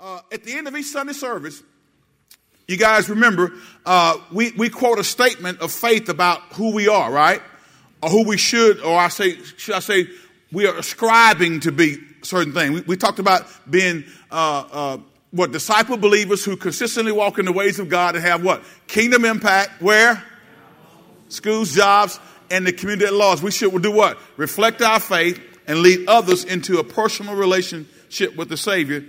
[0.00, 1.62] uh, at the end of each Sunday service,
[2.66, 3.52] you guys remember,
[3.84, 7.42] uh, we, we quote a statement of faith about who we are, right?
[8.02, 10.06] Or who we should, or I say, should I say,
[10.52, 12.74] we are ascribing to be certain things.
[12.74, 14.98] We, we talked about being, uh, uh,
[15.32, 18.62] what, disciple believers who consistently walk in the ways of God and have what?
[18.86, 20.22] Kingdom impact, where?
[21.28, 22.18] Schools, jobs,
[22.50, 23.42] and the community at large.
[23.42, 24.18] We should do what?
[24.36, 29.04] Reflect our faith and lead others into a personal relationship with the Savior,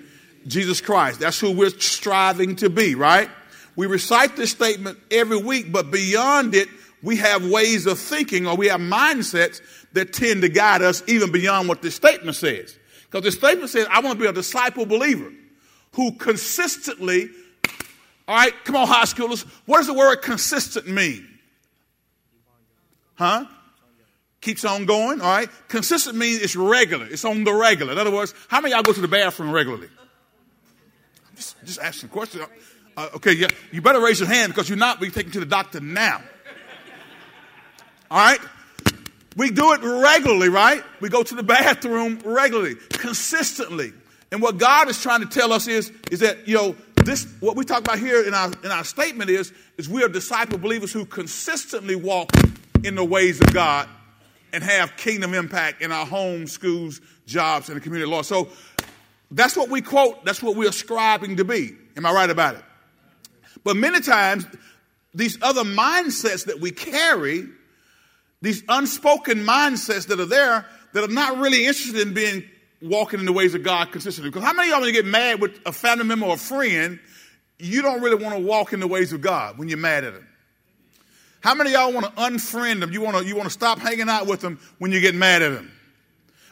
[0.47, 1.19] Jesus Christ.
[1.19, 3.29] That's who we're striving to be, right?
[3.75, 6.68] We recite this statement every week, but beyond it,
[7.04, 9.61] we have ways of thinking or we have mindsets
[9.93, 12.77] that tend to guide us even beyond what this statement says.
[13.09, 15.32] Because the statement says, I want to be a disciple believer
[15.93, 17.29] who consistently,
[18.27, 21.27] all right, come on, high schoolers, what does the word consistent mean?
[23.15, 23.46] Huh?
[24.39, 25.49] Keeps on going, all right?
[25.68, 27.91] Consistent means it's regular, it's on the regular.
[27.91, 29.89] In other words, how many y'all go to the bathroom regularly?
[31.41, 32.41] Just, just asking a question.
[32.95, 35.45] Uh, okay, yeah, you better raise your hand because you're not being taken to the
[35.47, 36.21] doctor now.
[38.11, 38.39] All right?
[39.35, 40.83] We do it regularly, right?
[40.99, 43.91] We go to the bathroom regularly, consistently.
[44.31, 47.55] And what God is trying to tell us is, is that, you know, this, what
[47.55, 50.94] we talk about here in our, in our statement is, is we are disciple believers
[50.94, 52.29] who consistently walk
[52.83, 53.89] in the ways of God
[54.53, 58.21] and have kingdom impact in our homes, schools, jobs, and the community law.
[58.21, 58.49] So
[59.31, 61.75] that's what we quote, that's what we're ascribing to be.
[61.95, 62.63] Am I right about it?
[63.63, 64.45] But many times,
[65.13, 67.47] these other mindsets that we carry,
[68.41, 72.43] these unspoken mindsets that are there, that are not really interested in being
[72.81, 74.31] walking in the ways of God consistently.
[74.31, 76.38] Because how many of y'all, when you get mad with a family member or a
[76.38, 76.99] friend,
[77.59, 80.13] you don't really want to walk in the ways of God when you're mad at
[80.13, 80.27] them?
[81.41, 82.91] How many of y'all want to unfriend them?
[82.91, 85.41] You want to, you want to stop hanging out with them when you get mad
[85.41, 85.71] at them?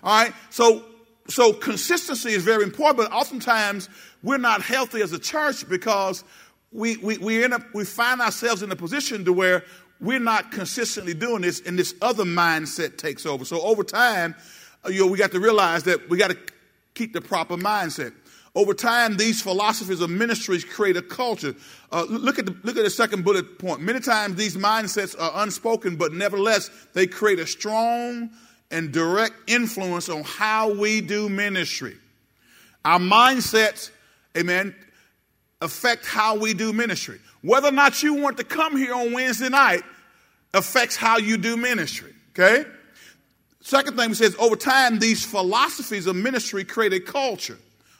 [0.03, 0.33] All right?
[0.49, 0.83] So,
[1.29, 3.89] so consistency is very important, but oftentimes
[4.23, 6.23] we're not healthy as a church because
[6.71, 9.63] we, we, we end up, we find ourselves in a position to where
[10.01, 13.45] we're not consistently doing this and this other mindset takes over.
[13.45, 14.35] So over time,
[14.85, 16.37] uh, you know, we got to realize that we got to
[16.93, 18.13] keep the proper mindset.
[18.55, 21.55] Over time, these philosophies of ministries create a culture.
[21.91, 23.81] Uh, look at the look at the second bullet point.
[23.81, 28.31] Many times these mindsets are unspoken, but nevertheless they create a strong
[28.71, 31.97] and direct influence on how we do ministry.
[32.85, 33.91] Our mindsets,
[34.37, 34.75] amen,
[35.61, 37.19] affect how we do ministry.
[37.41, 39.83] Whether or not you want to come here on Wednesday night
[40.53, 42.13] affects how you do ministry.
[42.31, 42.65] Okay?
[43.61, 47.57] Second thing he says, over time, these philosophies of ministry create a culture.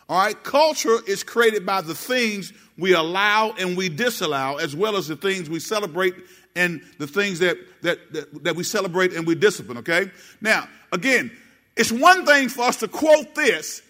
[0.08, 0.42] All right?
[0.44, 5.16] Culture is created by the things we allow and we disallow, as well as the
[5.16, 6.16] things we celebrate
[6.60, 10.12] and the things that, that, that, that we celebrate and we discipline, okay?
[10.42, 11.32] Now, again,
[11.76, 13.82] it's one thing for us to quote this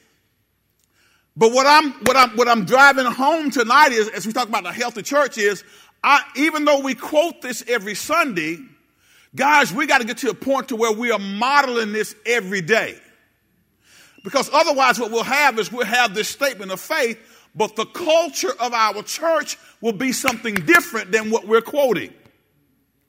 [1.40, 4.64] but what I'm, what I'm, what I'm driving home tonight is, as we talk about
[4.64, 5.64] the healthy church is,
[6.04, 8.58] I, even though we quote this every Sunday,
[9.34, 12.60] guys, we got to get to a point to where we are modeling this every
[12.60, 13.00] day.
[14.22, 17.18] Because otherwise what we'll have is we'll have this statement of faith,
[17.56, 22.14] but the culture of our church will be something different than what we're quoting.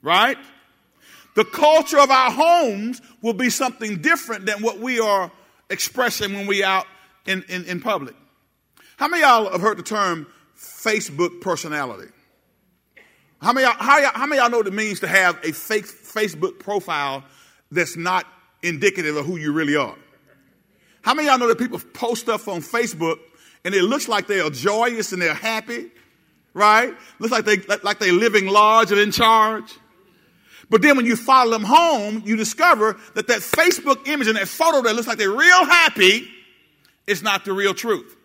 [0.01, 0.37] Right?
[1.35, 5.31] The culture of our homes will be something different than what we are
[5.69, 6.85] expressing when we out
[7.25, 8.15] in, in, in public.
[8.97, 12.11] How many y'all have heard the term Facebook personality?
[13.41, 15.51] How many, y'all, how, y'all, how many y'all know what it means to have a
[15.51, 17.23] fake Facebook profile
[17.71, 18.27] that's not
[18.61, 19.95] indicative of who you really are?
[21.01, 23.17] How many y'all know that people post stuff on Facebook
[23.63, 25.89] and it looks like they are joyous and they're happy,
[26.53, 26.93] right?
[27.19, 29.73] Looks like they like they're living large and in charge.
[30.71, 34.47] But then when you follow them home, you discover that that Facebook image and that
[34.47, 36.29] photo that looks like they're real happy
[37.05, 38.15] is not the real truth.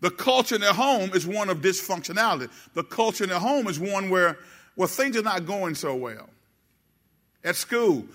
[0.00, 2.48] The culture in their home is one of dysfunctionality.
[2.72, 4.38] The culture in their home is one where,
[4.74, 6.30] well, things are not going so well.
[7.44, 8.06] At school,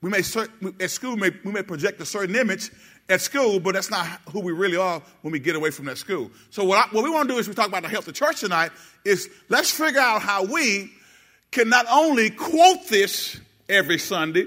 [0.00, 2.70] we may, at school, we may, we may project a certain image
[3.08, 5.98] at school, but that's not who we really are when we get away from that
[5.98, 6.30] school.
[6.50, 8.14] So what, I, what we want to do is we talk about the health of
[8.14, 8.70] church tonight
[9.04, 10.92] is let's figure out how we
[11.50, 14.46] can not only quote this every Sunday,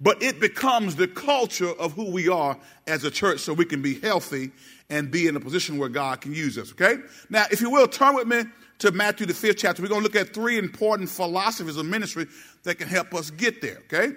[0.00, 3.82] but it becomes the culture of who we are as a church so we can
[3.82, 4.50] be healthy
[4.90, 6.96] and be in a position where God can use us, okay?
[7.30, 8.42] Now, if you will, turn with me
[8.80, 9.80] to Matthew, the fifth chapter.
[9.80, 12.26] We're going to look at three important philosophies of ministry
[12.64, 14.12] that can help us get there, okay?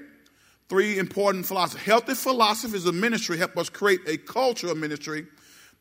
[0.68, 1.86] Three important philosophies.
[1.86, 5.28] Healthy philosophies of ministry help us create a culture of ministry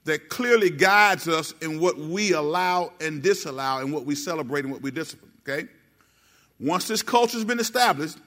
[0.05, 4.73] that clearly guides us in what we allow and disallow and what we celebrate and
[4.73, 5.67] what we discipline, okay?
[6.61, 8.19] Once this culture has been established,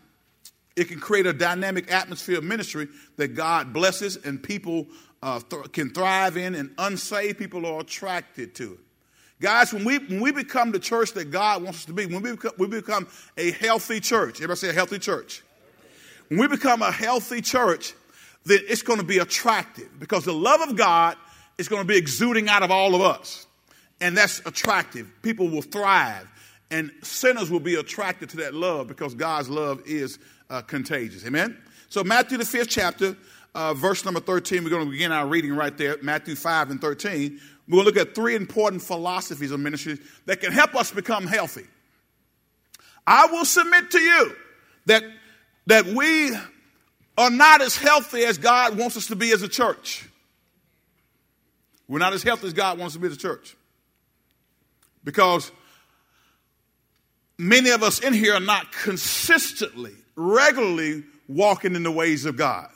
[0.75, 4.87] it can create a dynamic atmosphere of ministry that God blesses and people
[5.23, 8.79] uh, th- can thrive in, and unsaved people are attracted to it.
[9.39, 12.21] Guys, when we, when we become the church that God wants us to be, when
[12.21, 13.07] we become, we become
[13.37, 15.43] a healthy church, everybody say a healthy church.
[16.29, 17.93] When we become a healthy church,
[18.45, 21.17] then it's going to be attractive because the love of God
[21.57, 23.45] is going to be exuding out of all of us.
[24.01, 25.09] And that's attractive.
[25.21, 26.27] People will thrive,
[26.69, 30.19] and sinners will be attracted to that love because God's love is
[30.49, 31.25] uh, contagious.
[31.25, 31.57] Amen?
[31.89, 33.15] So, Matthew, the fifth chapter,
[33.55, 36.81] uh, verse number 13, we're going to begin our reading right there, Matthew 5 and
[36.81, 37.39] 13.
[37.67, 41.25] We're going to look at three important philosophies of ministry that can help us become
[41.25, 41.65] healthy.
[43.05, 44.35] I will submit to you
[44.85, 45.03] that,
[45.67, 46.35] that we
[47.17, 50.07] are not as healthy as God wants us to be as a church.
[51.87, 53.55] We're not as healthy as God wants us to be as a church.
[55.03, 55.51] Because
[57.37, 62.69] many of us in here are not consistently, regularly walking in the ways of God.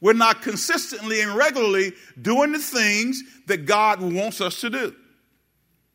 [0.00, 4.94] We're not consistently and regularly doing the things that God wants us to do.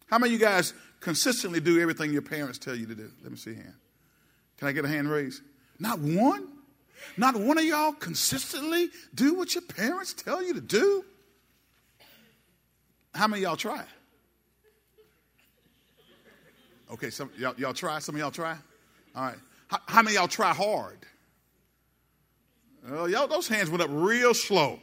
[0.08, 3.12] How many of you guys consistently do everything your parents tell you to do?
[3.22, 3.76] Let me see hand.
[4.58, 5.44] Can I get a hand raised?
[5.80, 6.48] Not one?
[7.18, 11.06] Not one of y'all consistently do what your parents tell you to do?
[13.14, 13.84] How many y'all try?
[16.92, 18.00] Okay, some y'all, y'all try.
[18.00, 18.58] Some of y'all try.
[19.16, 19.38] All right.
[19.68, 20.98] How, how many y'all try hard?
[22.90, 24.80] Well, y'all, those hands went up real slow.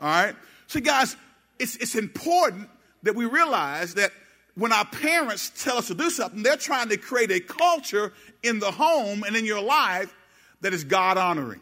[0.00, 0.36] All right.
[0.68, 1.16] See, guys,
[1.58, 2.68] it's it's important
[3.02, 4.12] that we realize that
[4.54, 8.60] when our parents tell us to do something, they're trying to create a culture in
[8.60, 10.14] the home and in your life
[10.60, 11.60] that is God honoring.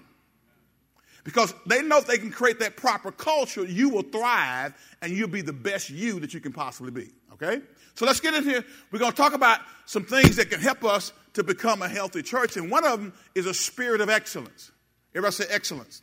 [1.25, 5.29] Because they know if they can create that proper culture, you will thrive and you'll
[5.29, 7.11] be the best you that you can possibly be.
[7.33, 7.63] Okay?
[7.95, 8.65] So let's get in here.
[8.91, 12.23] We're going to talk about some things that can help us to become a healthy
[12.23, 12.57] church.
[12.57, 14.71] And one of them is a spirit of excellence.
[15.15, 16.03] Everybody say excellence.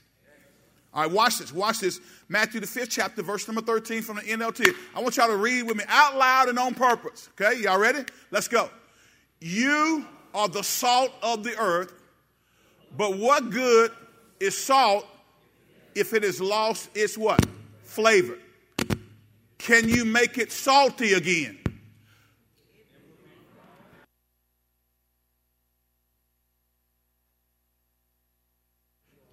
[0.94, 1.54] All right, watch this.
[1.54, 2.00] Watch this.
[2.30, 4.74] Matthew, the fifth chapter, verse number 13 from the NLT.
[4.96, 7.30] I want y'all to read with me out loud and on purpose.
[7.40, 8.04] Okay, y'all ready?
[8.32, 8.70] Let's go.
[9.40, 11.94] You are the salt of the earth,
[12.98, 13.92] but what good
[14.40, 15.06] is salt
[15.96, 17.46] if it has lost its what?
[17.84, 18.38] Flavor.
[19.60, 21.60] Can you make it salty again?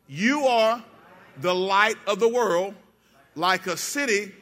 [0.08, 0.82] You are
[1.38, 2.74] the light of the world,
[3.34, 4.32] like a city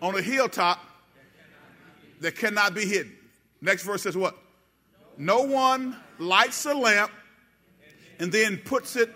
[0.00, 0.78] on a hilltop
[2.20, 3.14] that cannot be hidden.
[3.60, 4.36] Next verse says what?
[5.18, 7.10] No one lights a lamp
[8.18, 9.10] and then puts it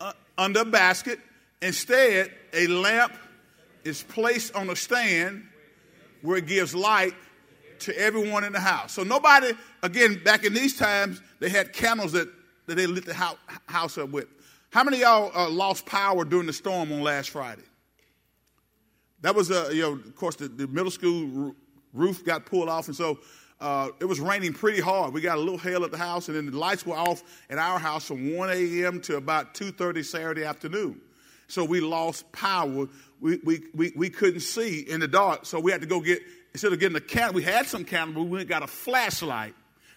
[0.00, 1.18] uh, under a basket.
[1.60, 3.12] Instead, a lamp
[3.84, 5.46] is placed on a stand
[6.22, 7.14] where it gives light
[7.80, 8.92] to everyone in the house.
[8.92, 9.52] So nobody,
[9.82, 12.28] again, back in these times, they had candles that,
[12.66, 13.36] that they lit the
[13.66, 14.28] house up with.
[14.72, 17.60] How many y'all uh, lost power during the storm on last Friday?
[19.20, 21.54] That was, uh, you know, of course, the, the middle school
[21.92, 23.18] roof got pulled off, and so
[23.60, 25.12] uh, it was raining pretty hard.
[25.12, 27.58] We got a little hail at the house, and then the lights were off at
[27.58, 29.02] our house from 1 a.m.
[29.02, 31.02] to about 2.30 Saturday afternoon.
[31.48, 32.88] So we lost power.
[33.20, 36.22] We, we, we, we couldn't see in the dark, so we had to go get,
[36.54, 39.54] instead of getting a candle, we had some candle, but we went got a flashlight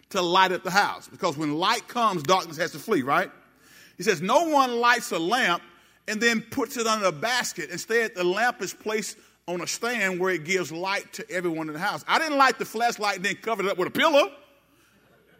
[0.10, 1.08] to light up the house.
[1.08, 3.32] Because when light comes, darkness has to flee, right?
[3.98, 5.64] He says, No one lights a lamp
[6.08, 7.70] and then puts it under a basket.
[7.70, 11.74] Instead, the lamp is placed on a stand where it gives light to everyone in
[11.74, 12.04] the house.
[12.08, 14.32] I didn't light the flashlight and then cover it up with a pillow.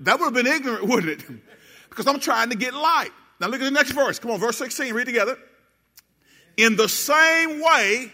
[0.02, 1.26] That would have been ignorant, wouldn't it?
[1.96, 3.12] because I'm trying to get light.
[3.40, 4.20] Now look at the next verse.
[4.20, 5.38] Come on, verse 16, read together.
[6.58, 8.12] In the same way,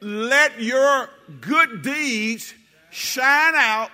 [0.00, 1.08] let your
[1.40, 2.52] good deeds
[2.90, 3.90] shine out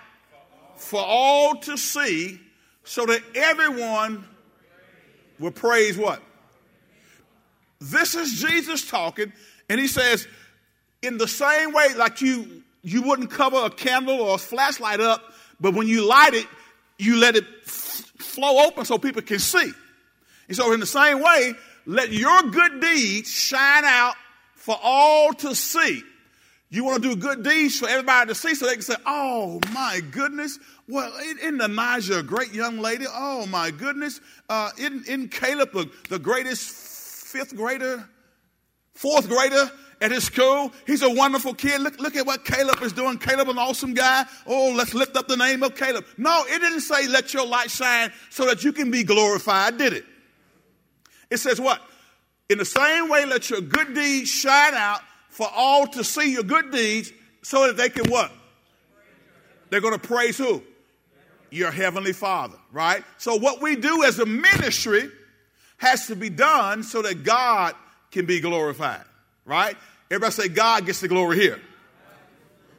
[0.77, 2.41] for all to see,
[2.83, 4.27] so that everyone
[5.39, 6.23] will praise what?
[7.81, 9.33] This is Jesus talking,
[9.69, 10.27] and he says,
[11.03, 15.23] in the same way, like you you wouldn't cover a candle or a flashlight up,
[15.59, 16.47] but when you light it,
[16.99, 19.73] you let it f- flow open so people can see.
[20.49, 21.55] And so, in the same way,
[21.87, 24.15] let your good deeds shine out
[24.55, 26.03] for all to see.
[26.75, 29.61] You want to do good deeds for everybody to see so they can say, Oh
[29.73, 33.05] my goodness, well, isn't Elijah a great young lady?
[33.09, 34.21] Oh my goodness.
[34.49, 36.69] Uh, isn't, isn't Caleb the, the greatest
[37.29, 38.05] fifth grader,
[38.93, 40.73] fourth grader at his school?
[40.85, 41.81] He's a wonderful kid.
[41.81, 43.19] Look, look at what Caleb is doing.
[43.19, 44.25] Caleb, an awesome guy.
[44.45, 46.05] Oh, let's lift up the name of Caleb.
[46.19, 49.93] No, it didn't say let your light shine so that you can be glorified, did
[49.93, 50.05] it?
[51.31, 51.81] It says what?
[52.51, 55.03] In the same way, let your good deeds shine out
[55.35, 57.13] for all to see your good deeds
[57.43, 58.33] so that they can what?
[59.71, 60.63] They're going to praise who?
[61.55, 63.05] your heavenly father, right?
[63.19, 65.09] So what we do as a ministry
[65.79, 67.75] has to be done so that God
[68.11, 69.05] can be glorified,
[69.45, 69.77] right?
[70.11, 71.61] Everybody say God gets the glory here.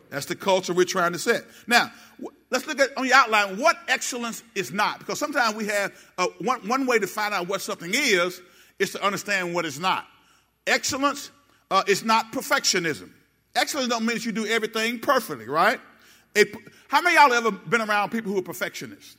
[0.09, 1.43] That's the culture we're trying to set.
[1.67, 1.91] Now,
[2.49, 6.27] let's look at on your outline what excellence is not, because sometimes we have uh,
[6.39, 8.41] one, one way to find out what something is
[8.77, 10.05] is to understand what it's not.
[10.67, 11.31] Excellence
[11.71, 13.09] uh, is not perfectionism.
[13.55, 15.79] Excellence don't mean that you do everything perfectly, right?
[16.35, 16.45] A,
[16.87, 19.15] how many y'all ever been around people who are perfectionists?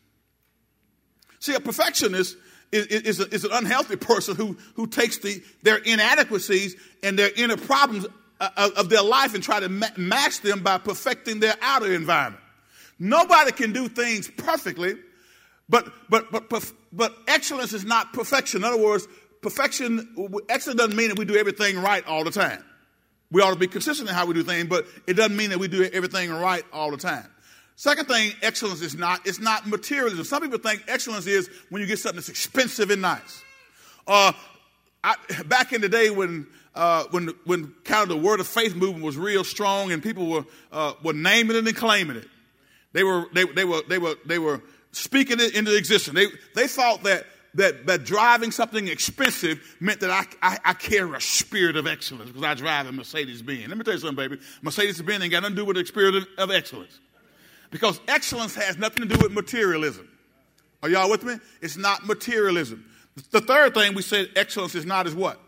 [1.40, 2.36] See, a perfectionist
[2.72, 7.30] is, is, a, is an unhealthy person who, who takes the, their inadequacies and their
[7.36, 8.06] inner problems
[8.40, 12.42] uh, of their life and try to ma- match them by perfecting their outer environment.
[12.98, 14.94] Nobody can do things perfectly,
[15.68, 18.62] but, but, but, but excellence is not perfection.
[18.62, 19.06] In other words,
[19.46, 20.08] perfection,
[20.48, 22.64] excellence doesn't mean that we do everything right all the time.
[23.30, 25.60] We ought to be consistent in how we do things, but it doesn't mean that
[25.60, 27.28] we do everything right all the time.
[27.76, 30.24] Second thing, excellence is not, it's not materialism.
[30.24, 33.44] Some people think excellence is when you get something that's expensive and nice.
[34.04, 34.32] Uh,
[35.04, 38.74] I, back in the day when, uh, when, when kind of the word of faith
[38.74, 42.28] movement was real strong and people were, uh, were naming it and claiming it,
[42.94, 44.60] they were, they, they were, they were, they were
[44.90, 46.16] speaking it into existence.
[46.16, 46.26] They,
[46.60, 47.26] they thought that
[47.56, 52.30] that, that driving something expensive meant that I, I, I carry a spirit of excellence
[52.30, 53.68] because I drive a Mercedes Benz.
[53.68, 54.40] Let me tell you something, baby.
[54.62, 57.00] Mercedes Benz ain't got nothing to do with the spirit of, of excellence.
[57.70, 60.08] Because excellence has nothing to do with materialism.
[60.82, 61.34] Are y'all with me?
[61.62, 62.84] It's not materialism.
[63.30, 65.40] The third thing we said excellence is not is what?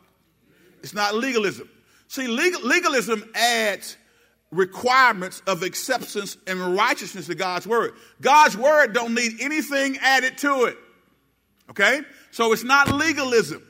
[0.83, 1.69] It's not legalism.
[2.09, 3.99] See, legal, legalism adds
[4.50, 7.93] requirements of acceptance and righteousness to God's word.
[8.23, 10.79] God's word don't need anything added to it.
[11.71, 12.01] Okay?
[12.31, 13.63] So it's not legalism.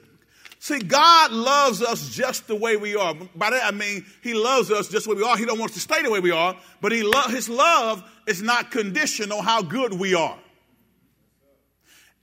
[0.61, 3.15] See, God loves us just the way we are.
[3.35, 5.37] By that I mean He loves us just the way we are.
[5.37, 8.03] He don't want us to stay the way we are, but He lo- His love
[8.27, 10.39] is not conditioned on how good we are.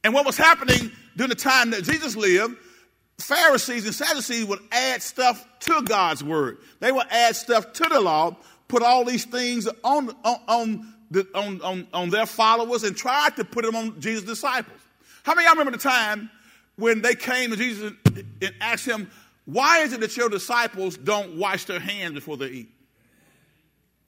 [0.04, 2.56] And what was happening during the time that Jesus lived,
[3.20, 6.58] Pharisees and Sadducees would add stuff to God's word.
[6.80, 8.36] They would add stuff to the law,
[8.68, 13.30] put all these things on, on, on, the, on, on, on their followers, and try
[13.38, 14.80] to put them on Jesus' disciples.
[15.26, 16.30] How many of y'all remember the time
[16.76, 19.10] when they came to Jesus and asked him,
[19.46, 22.70] Why is it that your disciples don't wash their hands before they eat?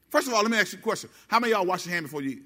[0.09, 1.09] First of all, let me ask you a question.
[1.27, 2.43] How many of y'all wash your hand before you eat?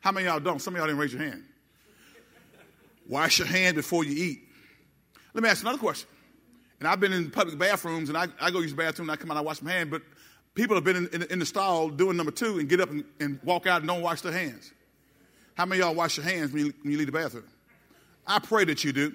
[0.00, 0.58] How many of y'all don't?
[0.60, 1.44] Some of y'all didn't raise your hand.
[3.08, 4.40] Wash your hand before you eat.
[5.32, 6.08] Let me ask another question.
[6.80, 9.16] And I've been in public bathrooms and I, I go use the bathroom and I
[9.20, 10.02] come out and I wash my hand, but
[10.54, 13.04] people have been in, in, in the stall doing number two and get up and,
[13.20, 14.72] and walk out and don't wash their hands.
[15.60, 17.44] How many of y'all wash your hands when you, when you leave the bathroom?
[18.26, 19.12] I pray that you do.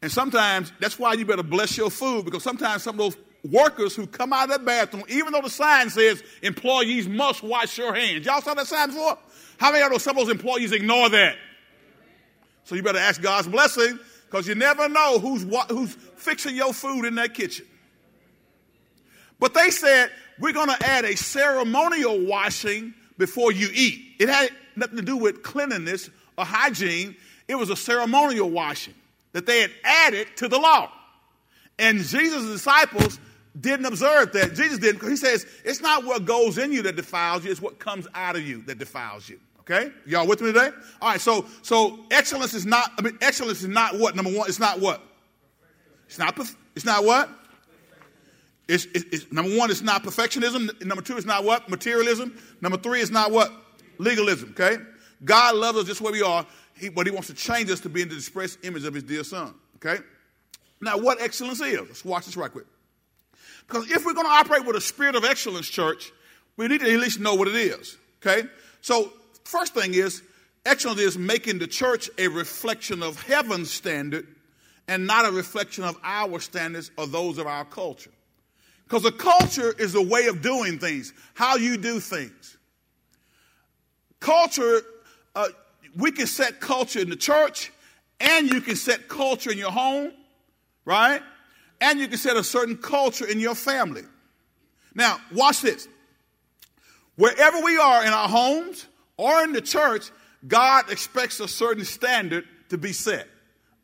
[0.00, 3.16] And sometimes that's why you better bless your food because sometimes some of those
[3.50, 7.76] workers who come out of that bathroom, even though the sign says employees must wash
[7.78, 8.26] your hands.
[8.26, 9.18] Y'all saw that sign before?
[9.56, 11.34] How many of those some of those employees ignore that?
[12.62, 13.98] So you better ask God's blessing
[14.30, 17.66] because you never know who's who's fixing your food in that kitchen.
[19.40, 24.14] But they said we're going to add a ceremonial washing before you eat.
[24.20, 27.16] It had nothing to do with cleanliness or hygiene.
[27.46, 28.94] It was a ceremonial washing
[29.32, 30.90] that they had added to the law.
[31.78, 33.18] And Jesus' disciples
[33.58, 34.54] didn't observe that.
[34.54, 37.62] Jesus didn't because he says it's not what goes in you that defiles you, it's
[37.62, 39.38] what comes out of you that defiles you.
[39.60, 39.92] Okay?
[40.06, 40.70] Y'all with me today?
[41.00, 44.16] All right, so so excellence is not I mean excellence is not what?
[44.16, 45.02] Number one, it's not what?
[46.06, 46.38] It's not
[46.74, 47.28] it's not what?
[48.68, 50.84] It's, it's, it's, number one, it's not perfectionism.
[50.84, 51.70] Number two, it's not what?
[51.70, 52.36] Materialism.
[52.60, 53.50] Number three, it's not what?
[53.98, 54.82] Legalism, okay?
[55.24, 57.88] God loves us just where we are, he, but He wants to change us to
[57.88, 60.02] be in the express image of His dear Son, okay?
[60.80, 61.78] Now, what excellence is?
[61.80, 62.66] Let's watch this right quick.
[63.66, 66.12] Because if we're going to operate with a spirit of excellence, church,
[66.56, 68.48] we need to at least know what it is, okay?
[68.80, 69.12] So,
[69.44, 70.22] first thing is,
[70.64, 74.26] excellence is making the church a reflection of heaven's standard
[74.86, 78.10] and not a reflection of our standards or those of our culture.
[78.84, 82.56] Because a culture is a way of doing things, how you do things.
[84.20, 84.82] Culture,
[85.34, 85.48] uh,
[85.96, 87.72] we can set culture in the church,
[88.20, 90.12] and you can set culture in your home,
[90.84, 91.22] right?
[91.80, 94.02] And you can set a certain culture in your family.
[94.94, 95.86] Now, watch this.
[97.16, 100.10] Wherever we are in our homes or in the church,
[100.46, 103.28] God expects a certain standard to be set,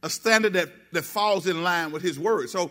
[0.02, 2.50] a standard that, that falls in line with His word.
[2.50, 2.70] So,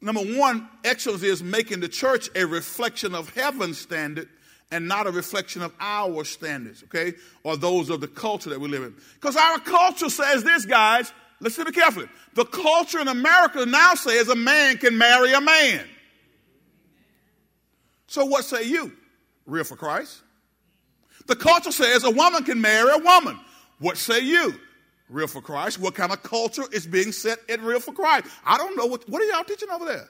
[0.00, 4.28] number one, excellence is making the church a reflection of heaven's standard
[4.70, 8.68] and not a reflection of our standards, okay, or those of the culture that we
[8.68, 8.94] live in.
[9.14, 11.12] Because our culture says this, guys.
[11.38, 12.08] Listen to me carefully.
[12.34, 15.84] The culture in America now says a man can marry a man.
[18.06, 18.92] So what say you?
[19.44, 20.22] Real for Christ?
[21.26, 23.38] The culture says a woman can marry a woman.
[23.78, 24.54] What say you?
[25.08, 25.78] Real for Christ.
[25.78, 28.26] What kind of culture is being set in Real for Christ?
[28.44, 28.86] I don't know.
[28.86, 30.08] What, what are y'all teaching over there?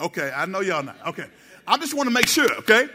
[0.00, 0.96] Okay, I know y'all not.
[1.08, 1.26] Okay.
[1.66, 2.88] I just want to make sure, okay?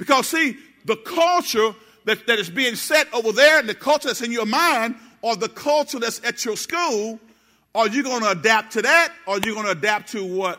[0.00, 1.74] Because, see, the culture
[2.06, 5.36] that, that is being set over there and the culture that's in your mind or
[5.36, 7.20] the culture that's at your school,
[7.74, 10.58] are you going to adapt to that or are you going to adapt to what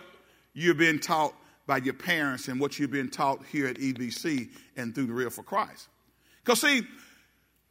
[0.53, 1.33] you're being taught
[1.65, 5.31] by your parents and what you've been taught here at EBC and through the Real
[5.31, 5.87] for Christ?
[6.43, 6.83] Because, see,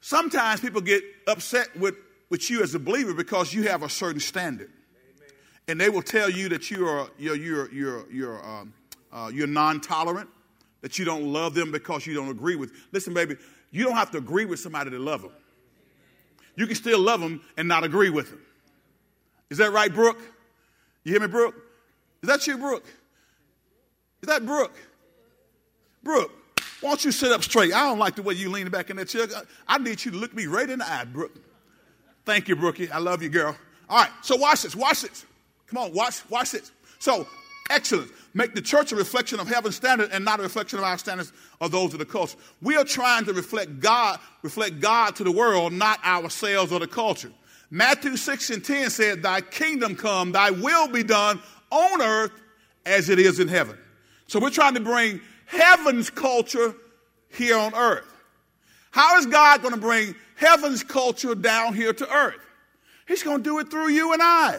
[0.00, 1.94] sometimes people get upset with,
[2.30, 4.72] with you as a believer because you have a certain standard.
[5.68, 8.74] And they will tell you that you are, you're, you're, you're, you're, um,
[9.12, 10.28] uh, you're non tolerant,
[10.82, 12.72] that you don't love them because you don't agree with.
[12.92, 13.36] Listen, baby,
[13.70, 15.32] you don't have to agree with somebody to love them.
[16.56, 18.40] You can still love them and not agree with them.
[19.50, 20.20] Is that right, Brooke?
[21.04, 21.54] You hear me, Brooke?
[22.22, 22.86] Is that you, Brooke?
[24.22, 24.76] Is that Brooke?
[26.02, 26.32] Brooke,
[26.80, 27.72] why don't you sit up straight?
[27.72, 29.26] I don't like the way you leaning back in that chair.
[29.66, 31.36] I need you to look me right in the eye, Brooke.
[32.24, 32.90] Thank you, Brookie.
[32.90, 33.56] I love you, girl.
[33.88, 34.76] All right, so watch this.
[34.76, 35.24] Watch this.
[35.66, 36.72] Come on, watch, watch this.
[36.98, 37.26] So,
[37.70, 38.10] excellence.
[38.34, 41.32] Make the church a reflection of heaven's standard and not a reflection of our standards
[41.60, 42.36] or those of the culture.
[42.62, 46.86] We are trying to reflect God, reflect God to the world, not ourselves or the
[46.86, 47.32] culture.
[47.70, 52.32] Matthew 6 and 10 said, Thy kingdom come, thy will be done on earth
[52.84, 53.78] as it is in heaven.
[54.26, 56.74] So we're trying to bring heaven's culture
[57.30, 58.06] here on earth.
[58.90, 62.40] How is God going to bring heaven's culture down here to earth?
[63.06, 64.58] He's going to do it through you and I.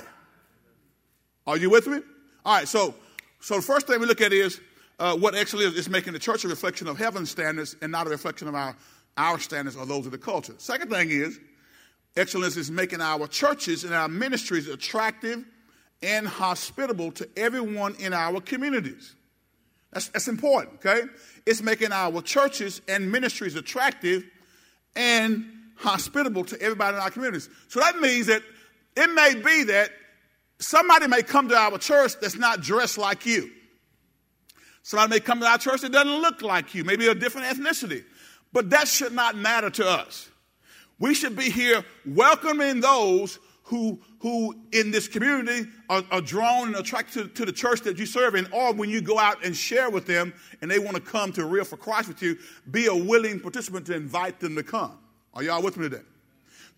[1.47, 1.99] Are you with me?
[2.45, 2.95] All right, so,
[3.41, 4.61] so the first thing we look at is
[4.99, 8.07] uh, what actually is, is making the church a reflection of heaven's standards and not
[8.07, 8.75] a reflection of our,
[9.17, 10.53] our standards or those of the culture.
[10.59, 11.39] Second thing is,
[12.15, 15.43] excellence is making our churches and our ministries attractive
[16.03, 19.15] and hospitable to everyone in our communities.
[19.91, 21.01] That's, that's important, okay?
[21.45, 24.23] It's making our churches and ministries attractive
[24.95, 25.45] and
[25.75, 27.49] hospitable to everybody in our communities.
[27.67, 28.43] So that means that
[28.95, 29.89] it may be that
[30.61, 33.49] somebody may come to our church that's not dressed like you.
[34.83, 38.03] Somebody may come to our church that doesn't look like you, maybe a different ethnicity.
[38.53, 40.29] But that should not matter to us.
[40.99, 46.75] We should be here welcoming those who, who in this community are, are drawn and
[46.75, 49.55] attracted to, to, the church that you serve in, or when you go out and
[49.55, 52.37] share with them and they want to come to Real for Christ with you,
[52.69, 54.97] be a willing participant to invite them to come.
[55.33, 56.03] Are y'all with me today?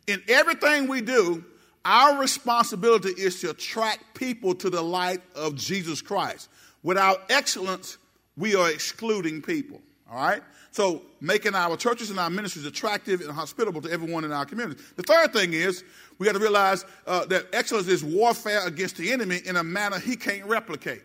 [0.06, 1.44] In everything we do,
[1.86, 6.50] our responsibility is to attract people to the light of Jesus Christ.
[6.82, 7.98] Without excellence,
[8.38, 9.82] we are excluding people.
[10.10, 10.42] All right?
[10.72, 14.82] So, making our churches and our ministries attractive and hospitable to everyone in our community.
[14.96, 15.84] The third thing is
[16.18, 20.00] we got to realize uh, that excellence is warfare against the enemy in a manner
[20.00, 21.02] he can't replicate.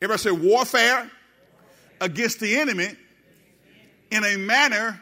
[0.00, 1.10] Everybody say warfare
[2.00, 2.88] against the enemy
[4.10, 4.98] in a manner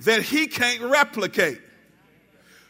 [0.00, 1.60] that he can't replicate.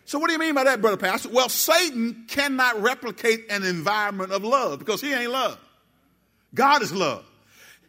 [0.07, 1.31] So, what do you mean by that, Brother Pastor?
[1.31, 5.59] Well, Satan cannot replicate an environment of love because he ain't love.
[6.55, 7.25] God is love.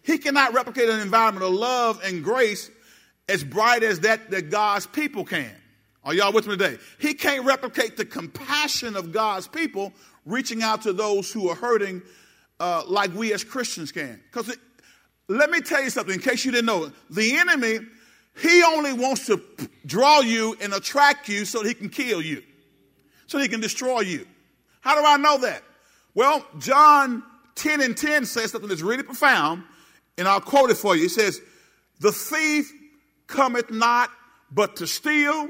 [0.02, 2.70] He cannot replicate an environment of love and grace
[3.28, 5.52] as bright as that that God's people can.
[6.04, 6.78] Are y'all with me today?
[7.00, 9.92] He can't replicate the compassion of God's people
[10.26, 12.02] reaching out to those who are hurting
[12.60, 14.22] uh, like we as Christians can.
[14.32, 14.56] Because
[15.28, 17.80] let me tell you something, in case you didn't know, the enemy
[18.42, 19.42] he only wants to
[19.86, 22.44] draw you and attract you so he can kill you,
[23.28, 24.26] so he can destroy you.
[24.82, 25.64] How do I know that?
[26.14, 27.24] Well, John
[27.56, 29.64] 10 and 10 says something that's really profound,
[30.18, 31.06] and I'll quote it for you.
[31.06, 31.42] It says,
[32.00, 32.72] The thief
[33.28, 34.12] cometh not
[34.52, 35.50] but to steal,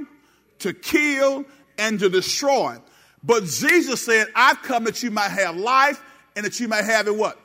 [0.59, 1.45] to kill,
[1.77, 2.77] and to destroy.
[3.23, 6.01] But Jesus said, I've come that you might have life
[6.35, 7.39] and that you might have it what?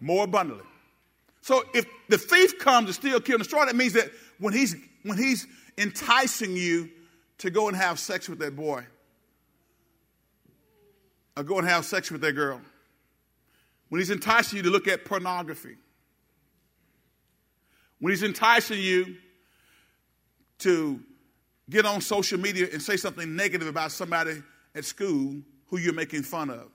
[0.00, 0.66] More abundantly.
[1.40, 4.76] So if the thief comes to steal, kill, and destroy, that means that when he's,
[5.02, 5.46] when he's
[5.78, 6.90] enticing you
[7.38, 8.84] to go and have sex with that boy,
[11.36, 12.60] or go and have sex with that girl,
[13.88, 15.76] when he's enticing you to look at pornography,
[18.00, 19.16] when he's enticing you
[20.58, 21.00] to
[21.70, 24.42] get on social media and say something negative about somebody
[24.74, 26.70] at school who you're making fun of.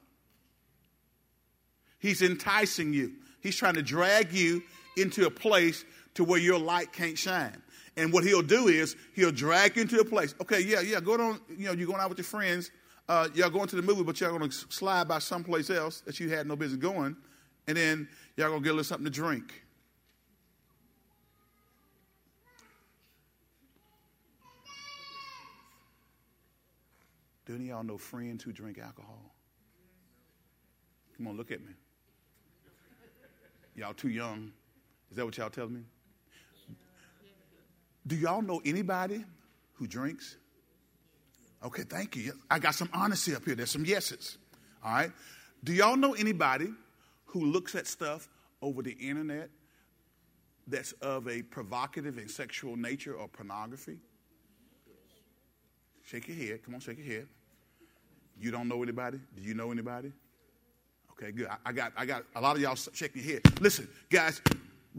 [2.00, 3.13] He's enticing you.
[3.41, 4.63] He's trying to drag you
[4.98, 7.62] into a place to where your light can't shine.
[7.98, 10.34] And what he'll do is he'll drag you into a place.
[10.41, 11.41] Okay, yeah, yeah, go on.
[11.50, 12.72] You know, you're going out with your friends.
[13.08, 16.19] Uh, y'all going to the movie, but y'all going to slide by someplace else that
[16.19, 17.15] you had no business going,
[17.67, 19.65] and then y'all going to get a little something to drink.
[27.48, 29.34] Do any of y'all know friends who drink alcohol?
[31.17, 31.74] Come on, look at me.
[33.76, 34.52] Y'all too young.
[35.10, 35.82] Is that what y'all telling me?
[38.05, 39.23] Do y'all know anybody
[39.73, 40.38] who drinks?
[41.63, 42.33] Okay, thank you.
[42.49, 43.55] I got some honesty up here.
[43.55, 44.38] There's some yeses.
[44.83, 45.12] All right.
[45.63, 46.69] Do y'all know anybody
[47.25, 48.29] who looks at stuff
[48.62, 49.49] over the internet
[50.67, 53.97] that's of a provocative and sexual nature or pornography?
[56.05, 56.63] Shake your head.
[56.63, 57.27] Come on, shake your head.
[58.39, 59.19] You don't know anybody?
[59.35, 60.12] Do you know anybody?
[61.12, 61.47] Okay, good.
[61.47, 63.62] I, I got I got a lot of y'all shaking your head.
[63.62, 64.41] Listen, guys,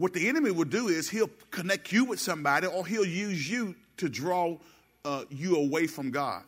[0.01, 3.75] what the enemy will do is he'll connect you with somebody or he'll use you
[3.97, 4.57] to draw
[5.05, 6.41] uh, you away from God.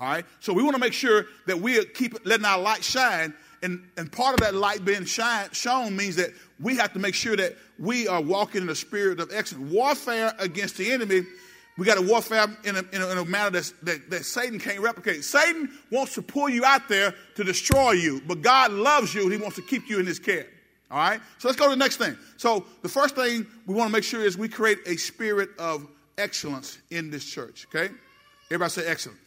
[0.00, 0.24] All right?
[0.40, 3.34] So we want to make sure that we keep letting our light shine.
[3.62, 6.30] And, and part of that light being shine, shown means that
[6.60, 9.70] we have to make sure that we are walking in the spirit of excellence.
[9.70, 11.26] Warfare against the enemy,
[11.76, 14.80] we got to warfare in a, in a, in a manner that, that Satan can't
[14.80, 15.24] replicate.
[15.24, 19.36] Satan wants to pull you out there to destroy you, but God loves you he
[19.36, 20.46] wants to keep you in his care.
[20.92, 21.20] All right?
[21.38, 22.16] So let's go to the next thing.
[22.36, 25.86] So the first thing we want to make sure is we create a spirit of
[26.18, 27.92] excellence in this church, okay?
[28.48, 29.18] Everybody say excellent.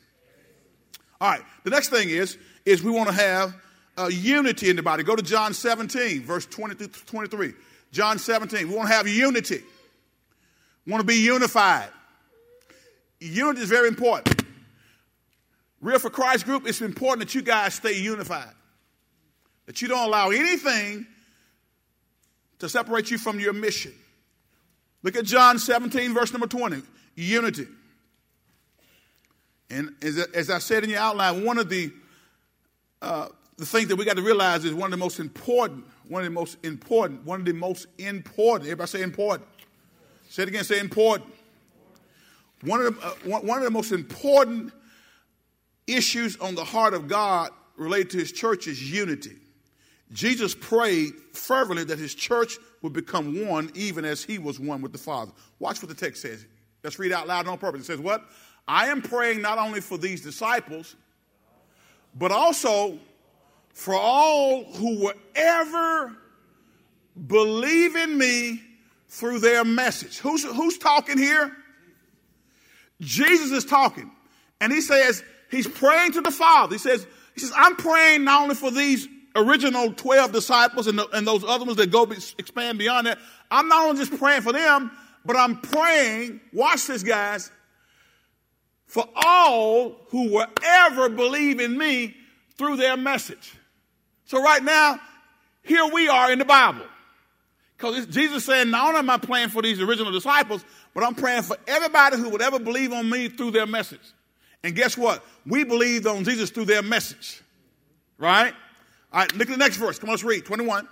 [1.19, 1.41] All right.
[1.63, 3.55] The next thing is, is we want to have
[3.97, 5.01] uh, unity in the body.
[5.01, 7.53] Go to John 17, verse 20 through 23.
[7.91, 8.69] John 17.
[8.69, 9.63] We want to have unity.
[10.85, 11.89] We want to be unified.
[13.19, 14.43] Unity is very important.
[15.81, 18.53] Real for Christ group, it's important that you guys stay unified.
[19.65, 21.07] That you don't allow anything
[22.59, 23.93] to separate you from your mission.
[25.03, 26.81] Look at John 17, verse number 20.
[27.15, 27.67] Unity.
[29.69, 31.91] And as, as I said in your outline, one of the
[33.01, 36.21] uh, the things that we got to realize is one of the most important, one
[36.21, 38.63] of the most important, one of the most important.
[38.63, 39.47] Everybody say important.
[40.29, 40.63] Say it again.
[40.63, 41.31] Say important.
[42.61, 44.73] One of the uh, one of the most important
[45.87, 49.37] issues on the heart of God related to His church is unity.
[50.11, 54.91] Jesus prayed fervently that his church would become one, even as he was one with
[54.91, 55.31] the Father.
[55.59, 56.45] Watch what the text says.
[56.83, 57.81] Let's read out loud on purpose.
[57.81, 58.23] It says, What?
[58.67, 60.95] I am praying not only for these disciples,
[62.15, 62.97] but also
[63.73, 66.15] for all who will ever
[67.27, 68.61] believe in me
[69.09, 70.17] through their message.
[70.17, 71.55] Who's, who's talking here?
[73.01, 74.11] Jesus is talking.
[74.61, 76.75] And he says, he's praying to the Father.
[76.75, 81.07] He says, he says, I'm praying not only for these original 12 disciples and, the,
[81.09, 83.19] and those other ones that go be, expand beyond that.
[83.51, 84.91] I'm not only just praying for them,
[85.25, 87.51] but I'm praying, watch this, guys,
[88.85, 92.15] for all who will ever believe in me
[92.57, 93.53] through their message.
[94.25, 94.99] So right now,
[95.63, 96.85] here we are in the Bible.
[97.77, 101.43] Because Jesus saying, not only am I praying for these original disciples, but I'm praying
[101.43, 104.13] for everybody who would ever believe on me through their message.
[104.63, 105.23] And guess what?
[105.45, 107.41] We believed on Jesus through their message.
[108.17, 108.53] Right?
[109.15, 109.97] All right, look at the next verse.
[109.97, 110.45] Come on, let's read.
[110.45, 110.89] 21.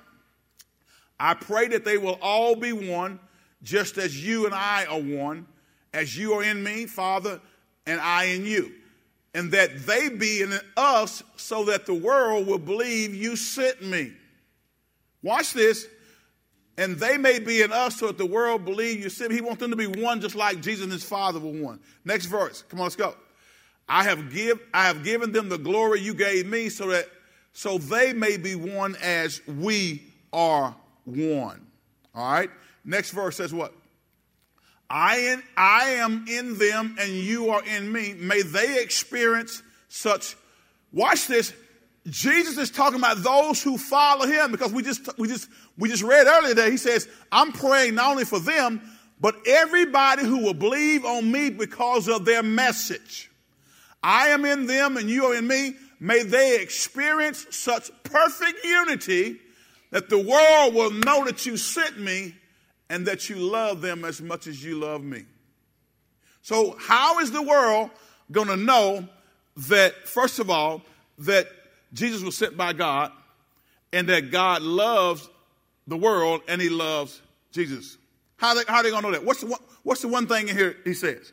[1.19, 3.19] I pray that they will all be one,
[3.63, 5.45] just as you and I are one,
[5.93, 7.41] as you are in me, Father,
[7.86, 8.71] and I in you.
[9.33, 14.13] And that they be in us so that the world will believe you sent me.
[15.21, 15.86] Watch this.
[16.77, 19.36] And they may be in us so that the world believe you sent me.
[19.36, 21.81] He wants them to be one just like Jesus and his Father were one.
[22.05, 22.63] Next verse.
[22.69, 23.15] Come on, let's go.
[23.89, 27.09] I have give I have given them the glory you gave me so that
[27.53, 31.65] so they may be one as we are one.
[32.13, 32.49] All right?
[32.83, 33.73] Next verse says what?
[34.89, 38.13] I, in, I am in them and you are in me.
[38.13, 40.35] May they experience such.
[40.91, 41.53] Watch this.
[42.05, 46.03] Jesus is talking about those who follow him because we just we just we just
[46.03, 48.81] read earlier that he says, I'm praying not only for them,
[49.21, 53.31] but everybody who will believe on me because of their message.
[54.03, 55.75] I am in them and you are in me.
[56.03, 59.39] May they experience such perfect unity
[59.91, 62.35] that the world will know that you sent me
[62.89, 65.23] and that you love them as much as you love me.
[66.41, 67.89] So, how is the world
[68.33, 69.07] going to know
[69.69, 70.81] that, first of all,
[71.19, 71.47] that
[71.93, 73.13] Jesus was sent by God
[73.93, 75.29] and that God loves
[75.87, 77.21] the world and he loves
[77.53, 77.97] Jesus?
[78.35, 79.23] How are they, they going to know that?
[79.23, 81.31] What's the, one, what's the one thing in here he says?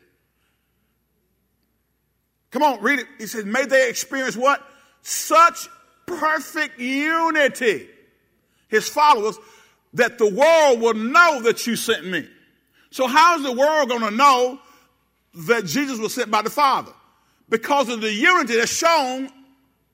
[2.50, 3.06] Come on, read it.
[3.18, 4.64] He says, may they experience what?
[5.02, 5.68] Such
[6.06, 7.88] perfect unity.
[8.68, 9.38] His followers,
[9.94, 12.28] that the world will know that you sent me.
[12.90, 14.60] So how is the world going to know
[15.34, 16.92] that Jesus was sent by the Father?
[17.48, 19.30] Because of the unity that's shown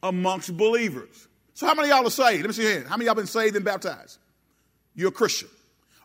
[0.03, 1.29] amongst believers.
[1.55, 2.43] So how many y'all are saved?
[2.43, 2.87] Let me see your hand.
[2.87, 4.19] How many y'all been saved and baptized?
[4.95, 5.49] You're a Christian.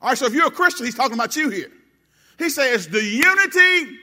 [0.02, 1.72] All right, so if you're a Christian, he's talking about you here.
[2.40, 3.98] He says the unity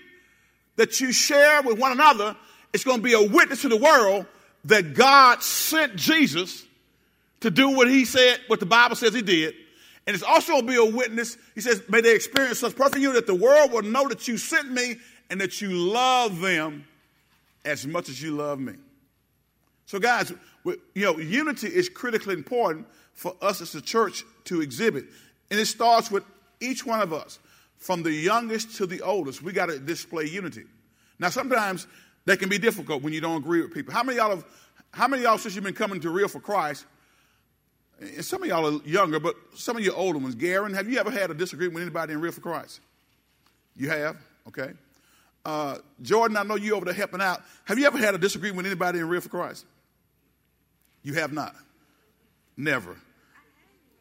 [0.78, 2.34] that you share with one another
[2.72, 4.26] is going to be a witness to the world
[4.64, 6.64] that God sent Jesus
[7.40, 9.54] to do what he said, what the Bible says he did.
[10.06, 11.36] And it's also going to be a witness.
[11.54, 14.38] He says, may they experience such perfect unity that the world will know that you
[14.38, 14.96] sent me
[15.28, 16.86] and that you love them
[17.64, 18.74] as much as you love me.
[19.86, 20.32] So, guys,
[20.64, 25.04] we, you know, unity is critically important for us as a church to exhibit.
[25.50, 26.24] And it starts with
[26.60, 27.38] each one of us,
[27.78, 29.42] from the youngest to the oldest.
[29.42, 30.64] We got to display unity.
[31.18, 31.86] Now, sometimes
[32.26, 33.94] that can be difficult when you don't agree with people.
[33.94, 34.44] How many y'all have,
[34.92, 36.84] how many y'all since you've been coming to Real for Christ?
[38.00, 40.34] And some of y'all are younger, but some of you older ones.
[40.34, 42.80] Garen, have you ever had a disagreement with anybody in Real for Christ?
[43.76, 44.16] You have?
[44.46, 44.70] Okay.
[45.44, 47.42] Uh, Jordan, I know you over there helping out.
[47.64, 49.64] Have you ever had a disagreement with anybody in Real for Christ?
[51.02, 51.54] You have not.
[52.56, 52.96] Never.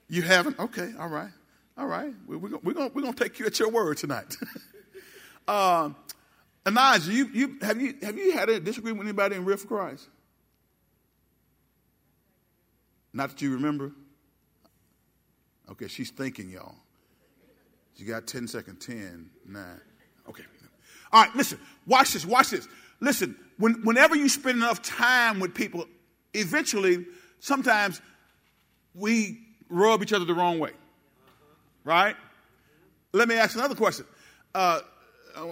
[0.09, 0.59] You haven't?
[0.59, 1.29] Okay, all right.
[1.77, 2.13] All right.
[2.25, 4.35] We're, we're going we're gonna take you at your word tonight.
[5.47, 5.95] Um,
[6.67, 9.67] Elijah, you, you, have, you, have you had a disagreement with anybody in Real for
[9.67, 10.09] Christ?
[13.13, 13.93] Not that you remember?
[15.71, 16.75] Okay, she's thinking, y'all.
[17.95, 18.85] You got 10 seconds.
[18.85, 19.65] 10, 9.
[20.29, 20.43] Okay.
[21.11, 21.59] All right, listen.
[21.85, 22.25] Watch this.
[22.25, 22.67] Watch this.
[22.99, 25.85] Listen, when, whenever you spend enough time with people,
[26.33, 27.05] eventually,
[27.39, 28.01] sometimes
[28.93, 30.71] we rub each other the wrong way.
[31.87, 32.17] Right?
[33.13, 34.05] Let me ask another question.
[34.53, 34.81] Uh,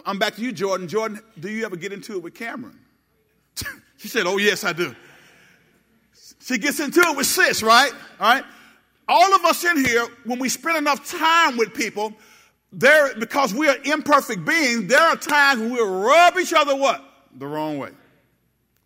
[0.06, 0.90] I'm back to you, Jordan.
[0.90, 2.78] Jordan, do you ever get into it with Cameron?
[3.98, 4.94] she said, Oh, yes, I do.
[6.42, 7.90] She gets into it with sis, right?
[8.20, 8.44] All right.
[9.08, 12.14] All of us in here, when we spend enough time with people,
[12.74, 17.02] there because we are imperfect beings, there are times when we'll rub each other what?
[17.38, 17.92] The wrong way.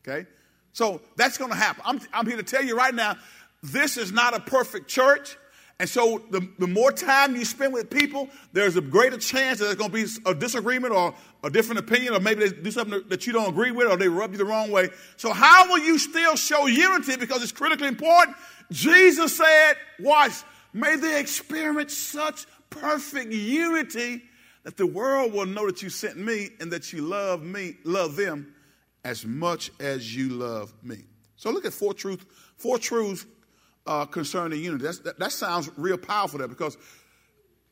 [0.07, 0.27] Okay?
[0.73, 1.81] So that's to happen.
[1.83, 3.15] I'm, I'm here to tell you right now,
[3.63, 5.35] this is not a perfect church.
[5.79, 9.65] And so the, the more time you spend with people, there's a greater chance that
[9.65, 13.01] there's going to be a disagreement or a different opinion, or maybe they do something
[13.07, 14.89] that you don't agree with, or they rub you the wrong way.
[15.15, 17.15] So how will you still show unity?
[17.15, 18.35] Because it's critically important.
[18.71, 24.23] Jesus said, watch, may they experience such perfect unity
[24.63, 28.17] that the world will know that you sent me and that you love me, love
[28.17, 28.53] them
[29.05, 30.97] as much as you love me.
[31.37, 32.25] So look at four truths,
[32.57, 33.25] four truths
[33.85, 34.85] uh, concerning unity.
[35.03, 36.77] That, that sounds real powerful there because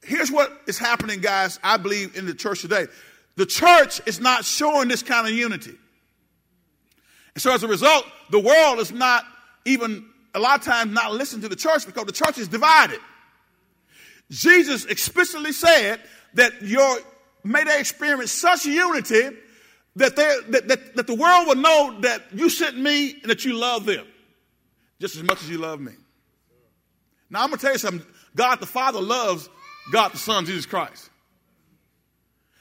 [0.04, 2.88] here's what is happening, guys, I believe, in the church today.
[3.36, 5.76] The church is not showing this kind of unity.
[7.36, 9.24] And so as a result, the world is not
[9.66, 13.00] even, a lot of times, not listening to the church because the church is divided.
[14.32, 16.02] Jesus explicitly said
[16.34, 16.98] that your,
[17.44, 19.30] may they experience such unity
[19.96, 23.54] that, that, that, that the world will know that you sent me and that you
[23.54, 24.06] love them
[25.00, 25.94] just as much as you love me.
[27.30, 28.06] Now, I'm going to tell you something.
[28.36, 29.50] God the Father loves
[29.92, 31.10] God the Son, Jesus Christ.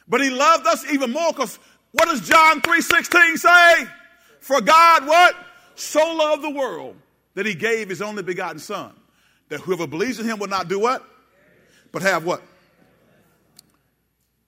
[0.09, 1.59] But he loved us even more because
[1.93, 3.87] what does John 3.16 say?
[4.41, 5.35] For God what?
[5.75, 6.97] So loved the world
[7.35, 8.93] that he gave his only begotten Son.
[9.49, 11.05] That whoever believes in him will not do what?
[11.93, 12.43] But have what?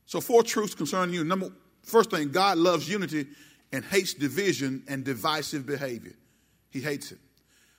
[0.07, 1.24] So four truths concerning you.
[1.24, 1.51] Number
[1.83, 3.27] first thing, God loves unity
[3.72, 6.14] and hates division and divisive behavior.
[6.70, 7.18] He hates it.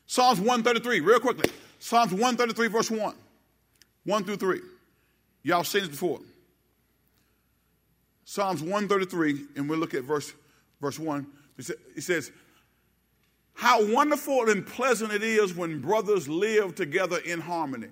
[0.10, 1.48] Psalms 133, real quickly.
[1.78, 3.14] Psalms 133, verse 1.
[4.06, 4.60] 1 through 3.
[5.44, 6.20] Y'all seen this before.
[8.26, 10.34] Psalms 133, and we'll look at verse,
[10.82, 11.28] verse 1.
[11.60, 12.32] It says,
[13.54, 17.90] How wonderful and pleasant it is when brothers live together in harmony.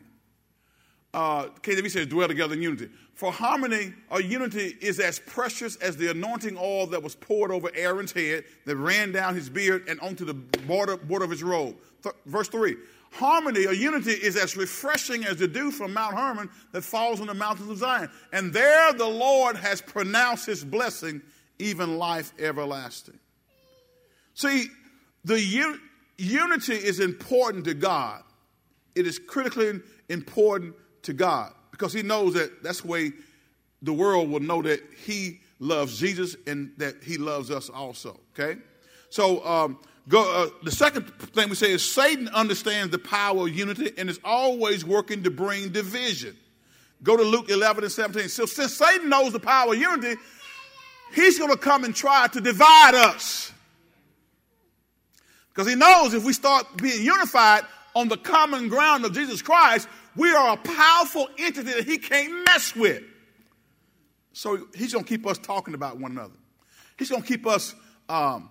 [1.13, 2.89] Uh, KJV says, dwell together in unity.
[3.13, 7.69] For harmony or unity is as precious as the anointing oil that was poured over
[7.75, 11.75] Aaron's head, that ran down his beard and onto the border, border of his robe.
[12.25, 12.75] Verse 3
[13.11, 17.27] Harmony or unity is as refreshing as the dew from Mount Hermon that falls on
[17.27, 18.09] the mountains of Zion.
[18.33, 21.21] And there the Lord has pronounced his blessing,
[21.57, 23.17] even life everlasting.
[24.33, 24.67] See,
[25.25, 25.81] the un-
[26.17, 28.23] unity is important to God.
[28.95, 29.79] It is critically
[30.09, 33.11] important to God because he knows that that's the way
[33.81, 38.19] the world will know that he loves Jesus and that he loves us also.
[38.37, 38.59] Okay?
[39.09, 43.55] So, um, Go, uh, the second thing we say is Satan understands the power of
[43.55, 46.35] unity and is always working to bring division.
[47.03, 48.29] Go to Luke 11 and 17.
[48.29, 50.19] So, since Satan knows the power of unity,
[51.13, 53.51] he's going to come and try to divide us.
[55.49, 59.89] Because he knows if we start being unified on the common ground of Jesus Christ,
[60.15, 63.03] we are a powerful entity that he can't mess with.
[64.31, 66.35] So, he's going to keep us talking about one another.
[66.97, 67.75] He's going to keep us
[68.07, 68.49] um,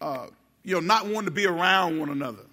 [0.00, 0.26] uh,
[0.62, 2.44] you know, not wanting to be around one another,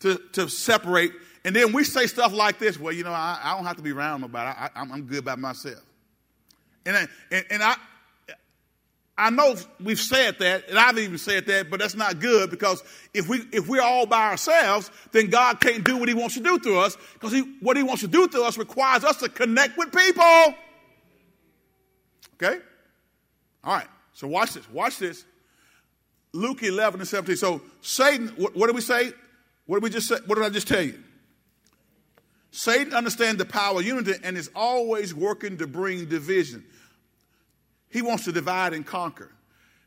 [0.00, 1.12] to, to separate.
[1.44, 3.82] And then we say stuff like this, well, you know, I, I don't have to
[3.82, 4.48] be around nobody.
[4.48, 5.82] I, am good by myself.
[6.84, 7.76] And, I, and, and I,
[9.20, 9.54] I know
[9.84, 13.42] we've said that, and I've even said that, but that's not good because if we
[13.52, 16.80] if we're all by ourselves, then God can't do what He wants to do through
[16.80, 19.92] us because he, what He wants to do through us requires us to connect with
[19.92, 20.54] people.
[22.34, 22.60] Okay,
[23.62, 23.86] All right.
[24.14, 24.70] So watch this.
[24.70, 25.26] Watch this.
[26.32, 27.36] Luke 11 and 17.
[27.36, 29.12] So Satan, what, what did we say?
[29.66, 30.16] What did we just say?
[30.26, 30.98] What did I just tell you?
[32.52, 36.64] Satan understands the power of unity and is always working to bring division.
[37.88, 39.30] He wants to divide and conquer.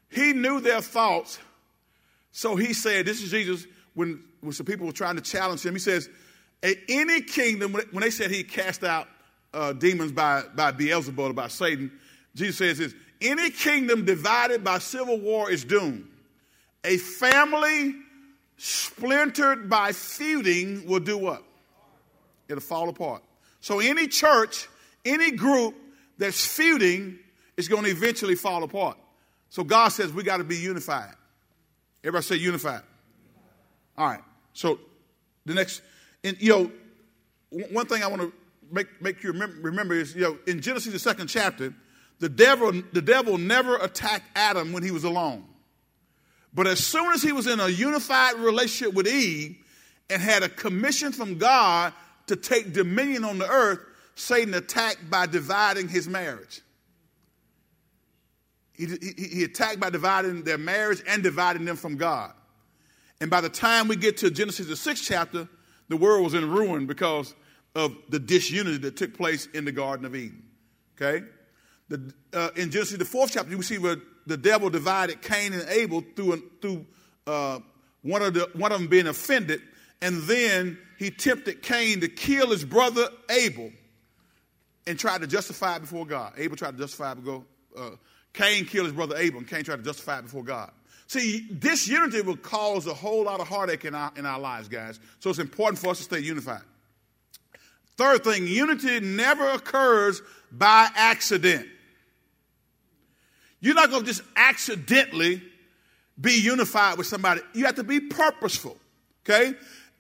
[0.09, 1.39] He knew their thoughts,
[2.31, 5.73] so he said, This is Jesus when, when some people were trying to challenge him.
[5.73, 6.09] He says,
[6.61, 9.07] Any kingdom, when they said he cast out
[9.53, 11.91] uh, demons by, by Beelzebub, or by Satan,
[12.35, 16.07] Jesus says this Any kingdom divided by civil war is doomed.
[16.83, 17.95] A family
[18.57, 21.43] splintered by feuding will do what?
[22.47, 23.23] It'll fall apart.
[23.61, 24.67] So any church,
[25.05, 25.75] any group
[26.17, 27.19] that's feuding
[27.57, 28.97] is going to eventually fall apart.
[29.49, 31.13] So God says we got to be unified.
[32.03, 32.81] Everybody say unified.
[33.97, 34.21] All right.
[34.53, 34.79] So
[35.45, 35.81] the next,
[36.23, 38.33] and you know, one thing I want to
[38.71, 41.73] make make you remember, remember is you know in Genesis the second chapter,
[42.19, 45.45] the devil the devil never attacked Adam when he was alone.
[46.53, 49.57] But as soon as he was in a unified relationship with Eve
[50.09, 51.93] and had a commission from God
[52.27, 53.79] to take dominion on the earth,
[54.15, 56.61] Satan attacked by dividing his marriage.
[58.73, 62.33] He, he, he, attacked by dividing their marriage and dividing them from God.
[63.21, 65.47] And by the time we get to Genesis, the sixth chapter,
[65.89, 67.33] the world was in ruin because
[67.75, 70.43] of the disunity that took place in the Garden of Eden.
[70.95, 71.25] Okay?
[71.93, 75.69] The, uh, in Genesis, the fourth chapter, you see where the devil divided Cain and
[75.69, 76.87] Abel through, through
[77.27, 77.59] uh,
[78.01, 79.61] one, of the, one of them being offended,
[80.01, 83.71] and then he tempted Cain to kill his brother Abel
[84.87, 86.33] and tried to justify it before God.
[86.35, 87.43] Abel tried to justify it before
[87.77, 87.91] uh,
[88.33, 90.71] Cain killed his brother Abel, and Cain tried to justify it before God.
[91.05, 94.99] See, disunity will cause a whole lot of heartache in our, in our lives, guys.
[95.19, 96.63] So it's important for us to stay unified.
[97.97, 101.67] Third thing, unity never occurs by accident.
[103.63, 105.41] You're not going to just accidentally
[106.19, 107.39] be unified with somebody.
[107.53, 108.77] You have to be purposeful.
[109.25, 109.53] Okay?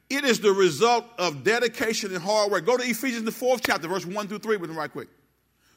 [0.09, 2.65] It is the result of dedication and hard work.
[2.65, 5.07] Go to Ephesians, the fourth chapter, verse 1 through 3 with me right quick.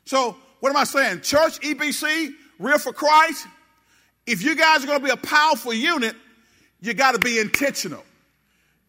[0.05, 1.20] So, what am I saying?
[1.20, 3.46] Church, EBC, Real for Christ,
[4.27, 6.16] if you guys are going to be a powerful unit,
[6.81, 8.03] you got to be intentional.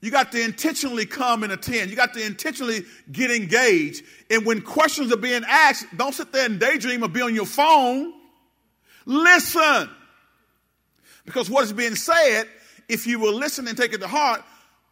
[0.02, 1.92] You got to intentionally come and attend.
[1.92, 4.04] You got to intentionally get engaged.
[4.32, 7.46] And when questions are being asked, don't sit there and daydream or be on your
[7.46, 8.14] phone.
[9.08, 9.90] Listen.
[11.26, 12.48] Because what is being said,
[12.88, 14.44] if you will listen and take it to heart,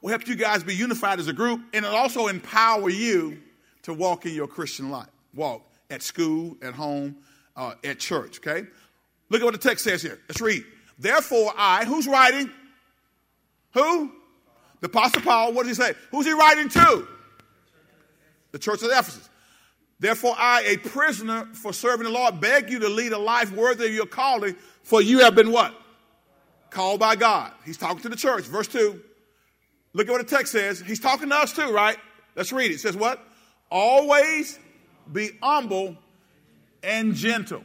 [0.02, 3.38] will help you guys be unified as a group and it'll also empower you
[3.84, 5.10] to walk in your Christian life.
[5.34, 7.18] Walk at school, at home,
[7.58, 8.66] uh, at church, okay?
[9.30, 10.20] Look at what the text says here.
[10.30, 10.64] Let's read.
[10.98, 12.50] Therefore, I, who's writing?
[13.74, 14.12] Who?
[14.80, 15.94] The Apostle Paul, what does he say?
[16.12, 17.08] Who's he writing to?
[18.52, 19.30] The church of Ephesus.
[20.00, 23.86] Therefore, I, a prisoner for serving the Lord, beg you to lead a life worthy
[23.86, 25.74] of your calling, for you have been what?
[26.70, 27.52] Called by God.
[27.66, 28.44] He's talking to the church.
[28.44, 29.02] Verse 2.
[29.94, 30.82] Look at what the text says.
[30.82, 31.98] He's talking to us too, right?
[32.36, 32.76] Let's read it.
[32.76, 33.26] It says what?
[33.72, 34.60] Always
[35.12, 35.98] be humble
[36.84, 37.64] and gentle.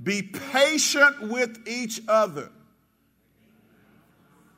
[0.00, 2.50] Be patient with each other.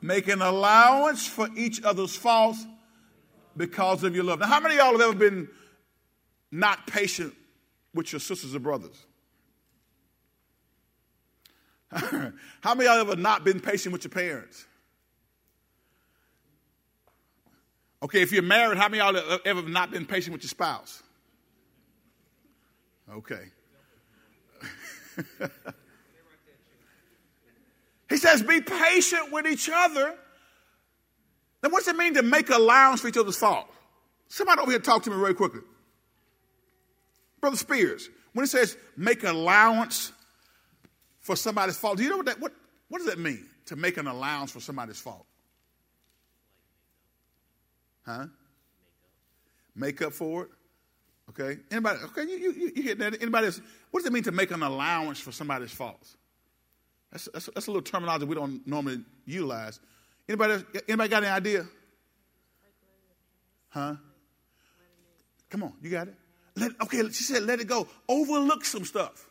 [0.01, 2.65] Make an allowance for each other's faults
[3.55, 4.39] because of your love.
[4.39, 5.47] Now, how many of y'all have ever been
[6.51, 7.33] not patient
[7.93, 9.05] with your sisters or brothers?
[11.91, 14.65] How many of y'all ever not been patient with your parents?
[18.03, 21.01] Okay, if you're married, how many of y'all ever not been patient with your spouse?
[23.11, 23.49] Okay.
[28.09, 30.13] he says, be patient with each other.
[31.61, 33.67] Then what's it mean to make allowance for each other's fault?
[34.27, 35.61] Somebody over here talk to me very quickly.
[37.39, 40.11] Brother Spears, when it says make an allowance
[41.19, 42.53] for somebody's fault, do you know what that what,
[42.89, 43.45] what does that mean?
[43.67, 45.25] To make an allowance for somebody's fault?
[48.05, 48.27] Huh?
[49.75, 50.49] Make up for it?
[51.29, 51.59] Okay.
[51.69, 51.99] Anybody?
[52.05, 52.23] Okay.
[52.23, 53.21] You you you hear that?
[53.21, 53.61] Anybody else?
[53.91, 56.15] What does it mean to make an allowance for somebody's faults?
[57.11, 59.79] That's that's, that's a little terminology we don't normally utilize.
[60.27, 60.53] Anybody?
[60.53, 61.67] Else, anybody got any idea?
[63.69, 63.95] Huh?
[65.49, 66.15] Come on, you got it.
[66.57, 67.87] Let, okay, she said, let it go.
[68.09, 69.29] Overlook some stuff.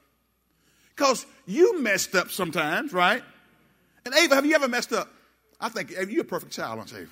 [0.95, 3.22] Because you messed up sometimes, right?
[4.05, 5.09] And Ava, have you ever messed up?
[5.61, 7.11] I think Ava, you're a perfect child, aren't you, Ava?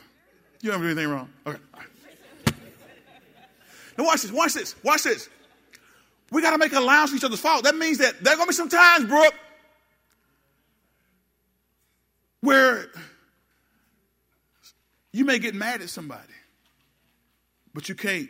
[0.62, 1.28] You don't do anything wrong.
[1.46, 1.58] Okay.
[3.98, 5.28] Now watch this, watch this, watch this.
[6.30, 7.64] We got to make allowance for each other's fault.
[7.64, 9.34] That means that there are going to be some times, Brooke,
[12.40, 12.86] where
[15.12, 16.32] you may get mad at somebody,
[17.72, 18.28] but you can't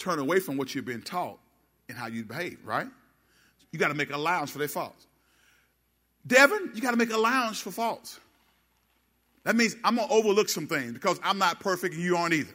[0.00, 1.38] turn away from what you've been taught
[1.88, 2.88] and how you behave, right?
[3.72, 5.06] you got to make allowance for their faults.
[6.26, 8.20] Devin, you got to make allowance for faults.
[9.44, 12.34] That means I'm going to overlook some things because I'm not perfect and you aren't
[12.34, 12.52] either.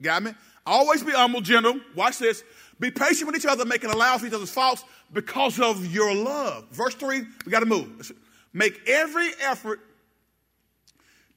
[0.00, 0.32] Got me?
[0.64, 1.78] Always be humble, gentle.
[1.94, 2.42] Watch this.
[2.80, 6.66] Be patient with each other, making allowance for each other's faults because of your love.
[6.70, 8.12] Verse 3, we got to move.
[8.52, 9.80] Make every effort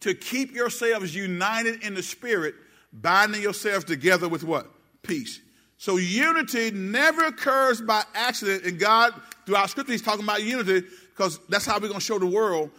[0.01, 2.55] to keep yourselves united in the Spirit,
[2.93, 4.71] binding yourselves together with what?
[5.07, 5.41] Peace.
[5.77, 8.63] So unity never occurs by accident.
[8.63, 9.13] And God,
[9.45, 12.71] throughout Scripture, He's talking about unity because that's how we're going to show the world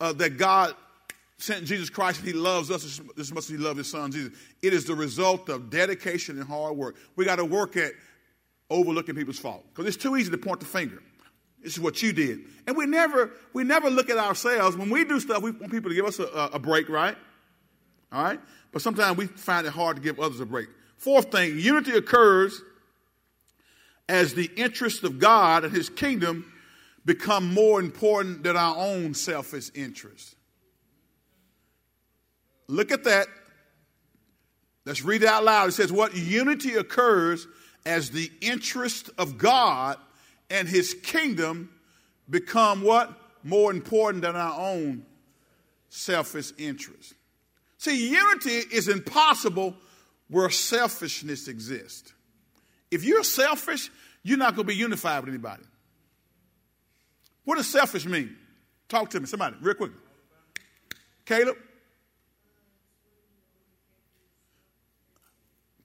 [0.00, 0.74] uh, that God
[1.38, 4.32] sent Jesus Christ and He loves us as much as He loved His Son Jesus.
[4.62, 6.96] It is the result of dedication and hard work.
[7.16, 7.92] We got to work at
[8.70, 11.02] overlooking people's fault because it's too easy to point the finger.
[11.62, 15.04] This is what you did, and we never we never look at ourselves when we
[15.04, 15.42] do stuff.
[15.42, 17.16] We want people to give us a, a break, right?
[18.10, 18.40] All right,
[18.72, 20.68] but sometimes we find it hard to give others a break.
[21.02, 22.62] Fourth thing, unity occurs
[24.08, 26.44] as the interests of God and His kingdom
[27.04, 30.36] become more important than our own selfish interests.
[32.68, 33.26] Look at that.
[34.84, 35.70] Let's read it out loud.
[35.70, 37.48] It says, What unity occurs
[37.84, 39.96] as the interest of God
[40.50, 41.68] and his kingdom
[42.30, 43.12] become what?
[43.42, 45.04] More important than our own
[45.88, 47.14] selfish interest.
[47.78, 49.74] See, unity is impossible
[50.32, 52.12] where selfishness exists.
[52.90, 53.90] If you're selfish,
[54.22, 55.62] you're not going to be unified with anybody.
[57.44, 58.34] What does selfish mean?
[58.88, 59.92] Talk to me, somebody, real quick.
[61.26, 61.56] Caleb?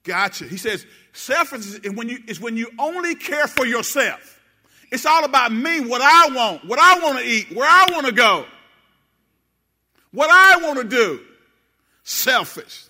[0.02, 0.46] Gotcha.
[0.46, 4.40] He says selfish is when you is when you only care for yourself.
[4.90, 8.06] It's all about me, what I want, what I want to eat, where I want
[8.06, 8.46] to go,
[10.12, 11.20] what I want to do.
[12.04, 12.87] Selfish.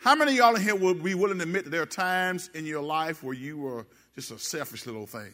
[0.00, 2.48] How many of y'all in here would be willing to admit that there are times
[2.54, 5.32] in your life where you were just a selfish little thing?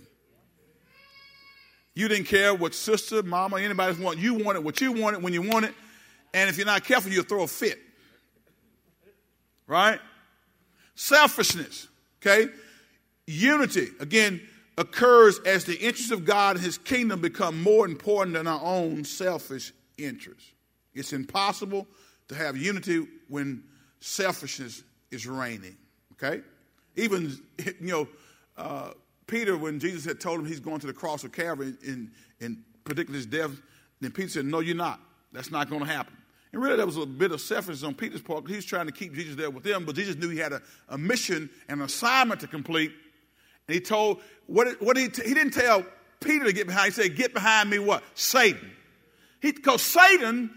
[1.95, 4.23] You didn't care what sister, mama, anybody wanted.
[4.23, 5.73] You wanted what you wanted when you wanted.
[6.35, 7.79] And if you're not careful, you'll throw a fit.
[9.69, 10.01] Right?
[10.97, 11.87] Selfishness,
[12.21, 12.51] okay?
[13.27, 14.41] Unity, again,
[14.77, 19.05] occurs as the interests of God and his kingdom become more important than our own
[19.05, 20.51] selfish interests.
[20.93, 21.87] It's impossible
[22.29, 23.63] to have unity when
[24.07, 25.77] selfishness is reigning,
[26.13, 26.43] okay?
[26.97, 28.09] Even, you know,
[28.57, 28.91] uh,
[29.27, 32.63] Peter, when Jesus had told him he's going to the cross of Calvary and, and
[32.85, 33.51] predicted his death,
[34.01, 35.01] then Peter said, No, you're not.
[35.33, 36.17] That's not going to happen.
[36.53, 38.45] And really, there was a bit of selfishness on Peter's part.
[38.45, 40.53] Because he was trying to keep Jesus there with them, but Jesus knew he had
[40.53, 42.93] a, a mission and an assignment to complete.
[43.67, 45.85] And he told, what, what he, he didn't tell
[46.21, 48.05] Peter to get behind, he said, Get behind me, what?
[48.15, 48.71] Satan.
[49.43, 50.51] He because Satan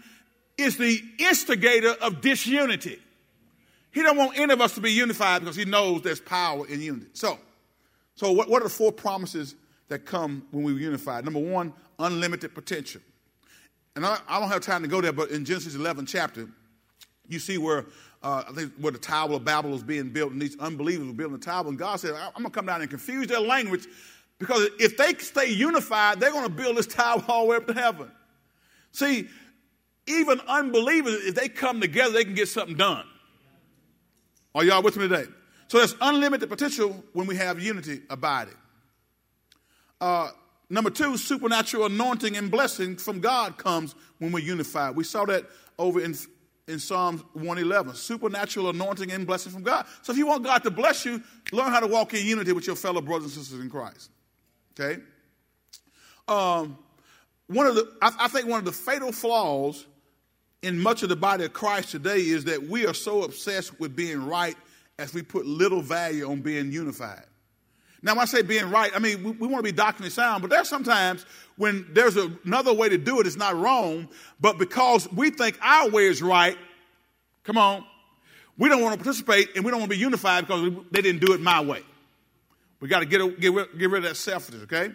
[0.56, 2.98] is the instigator of disunity.
[3.92, 6.80] He don't want any of us to be unified because he knows there's power in
[6.80, 7.08] unity.
[7.12, 7.38] So,
[8.14, 9.54] so what, what are the four promises
[9.88, 11.24] that come when we're unified?
[11.24, 13.00] Number one, unlimited potential.
[13.96, 16.48] And I, I, don't have time to go there, but in Genesis 11 chapter,
[17.28, 17.86] you see where
[18.22, 21.12] uh, I think where the Tower of Babel was being built, and these unbelievers were
[21.12, 21.66] building the tower.
[21.68, 23.86] And God said, "I'm going to come down and confuse their language,
[24.38, 27.66] because if they stay unified, they're going to build this tower all the way up
[27.66, 28.10] to heaven."
[28.92, 29.28] See,
[30.06, 33.06] even unbelievers, if they come together, they can get something done.
[34.54, 35.30] Are y'all with me today?
[35.68, 38.56] So there's unlimited potential when we have unity abiding.
[40.00, 40.30] Uh,
[40.72, 44.94] Number two, supernatural anointing and blessing from God comes when we're unified.
[44.94, 45.44] We saw that
[45.76, 46.14] over in,
[46.68, 47.96] in Psalms 111.
[47.96, 49.86] Supernatural anointing and blessing from God.
[50.02, 51.20] So if you want God to bless you,
[51.50, 54.10] learn how to walk in unity with your fellow brothers and sisters in Christ.
[54.78, 55.02] Okay?
[56.28, 56.78] Um,
[57.48, 59.84] one of the, I, I think one of the fatal flaws
[60.62, 63.96] in much of the body of Christ today is that we are so obsessed with
[63.96, 64.56] being right
[64.98, 67.24] as we put little value on being unified.
[68.02, 70.42] Now, when I say being right, I mean, we, we want to be doctrinally sound,
[70.42, 74.08] but there's sometimes when there's a, another way to do it, it's not wrong,
[74.40, 76.56] but because we think our way is right,
[77.44, 77.84] come on,
[78.56, 81.20] we don't want to participate and we don't want to be unified because they didn't
[81.24, 81.82] do it my way.
[82.80, 84.92] We got to get, get, get rid of that selfishness, okay?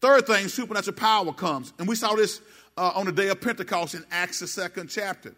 [0.00, 1.72] Third thing, supernatural power comes.
[1.78, 2.40] And we saw this
[2.76, 5.34] uh, on the day of Pentecost in Acts, the second chapter.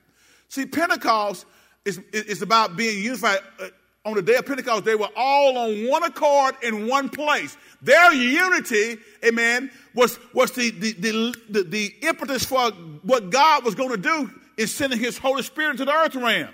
[0.49, 1.47] See, Pentecost
[1.85, 3.41] is, is about being unified.
[3.61, 3.69] Uh,
[4.05, 7.57] on the day of Pentecost, they were all on one accord in one place.
[7.83, 12.71] Their unity, amen, was, was the, the, the, the, the impetus for
[13.03, 16.49] what God was going to do in sending his Holy Spirit to the earth realm.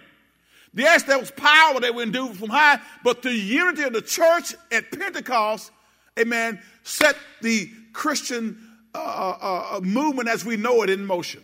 [0.75, 4.55] Yes, there was power that went do from high, but the unity of the church
[4.73, 5.71] at Pentecost,
[6.19, 8.64] amen, set the Christian
[8.95, 11.43] uh, uh, movement as we know it in motion.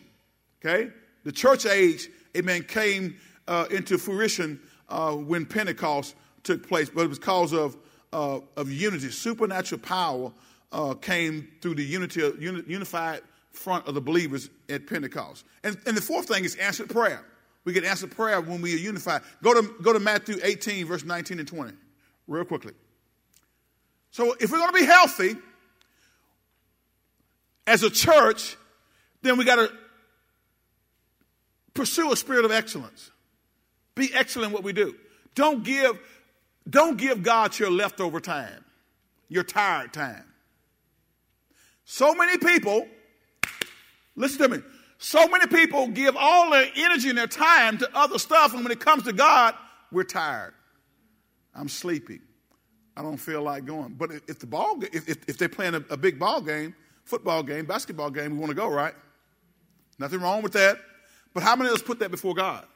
[0.64, 0.90] Okay?
[1.24, 3.16] The church age, amen, came
[3.48, 7.76] uh, into fruition uh, when Pentecost took place, but it was because of
[8.12, 10.32] uh, of unity, supernatural power
[10.72, 13.22] uh, came through the unity, uni, unified
[13.52, 15.44] front of the believers at Pentecost.
[15.64, 17.24] And, and the fourth thing is answered prayer.
[17.64, 19.22] We get answered prayer when we are unified.
[19.42, 21.72] Go to, go to Matthew 18, verse 19 and 20,
[22.26, 22.72] real quickly.
[24.10, 25.36] So if we're going to be healthy
[27.70, 28.56] as a church,
[29.22, 29.70] then we got to
[31.72, 33.12] pursue a spirit of excellence.
[33.94, 34.96] Be excellent what we do.
[35.36, 35.96] Don't give,
[36.68, 38.64] don't give God your leftover time,
[39.28, 40.24] your tired time.
[41.84, 42.88] So many people,
[44.16, 44.62] listen to me,
[44.98, 48.72] so many people give all their energy and their time to other stuff, and when
[48.72, 49.54] it comes to God,
[49.92, 50.54] we're tired.
[51.54, 52.20] I'm sleepy.
[52.96, 53.94] I don't feel like going.
[53.96, 57.66] But if the ball, if, if they're playing a, a big ball game, football game,
[57.66, 58.94] basketball game, we want to go, right?
[59.98, 60.78] Nothing wrong with that.
[61.34, 62.66] But how many of us put that before God?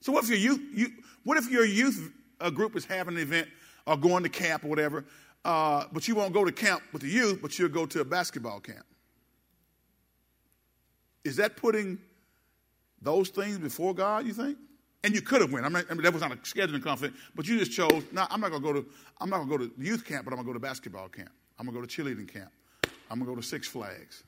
[0.00, 0.88] So what if your youth, you,
[1.22, 3.48] what if your youth uh, group is having an event
[3.86, 5.04] or going to camp or whatever,
[5.44, 8.04] uh, but you won't go to camp with the youth, but you'll go to a
[8.04, 8.84] basketball camp?
[11.24, 11.98] Is that putting
[13.00, 14.26] those things before God?
[14.26, 14.58] You think?
[15.04, 15.66] And you could have went.
[15.66, 18.04] I mean, I mean, that was not a scheduling conflict, but you just chose.
[18.12, 18.86] No, I'm not going to go to.
[19.20, 21.08] I'm not going to go to youth camp, but I'm going to go to basketball
[21.08, 21.30] camp.
[21.58, 22.50] I'm going to go to cheerleading camp.
[23.10, 24.24] I'm going to go to Six Flags.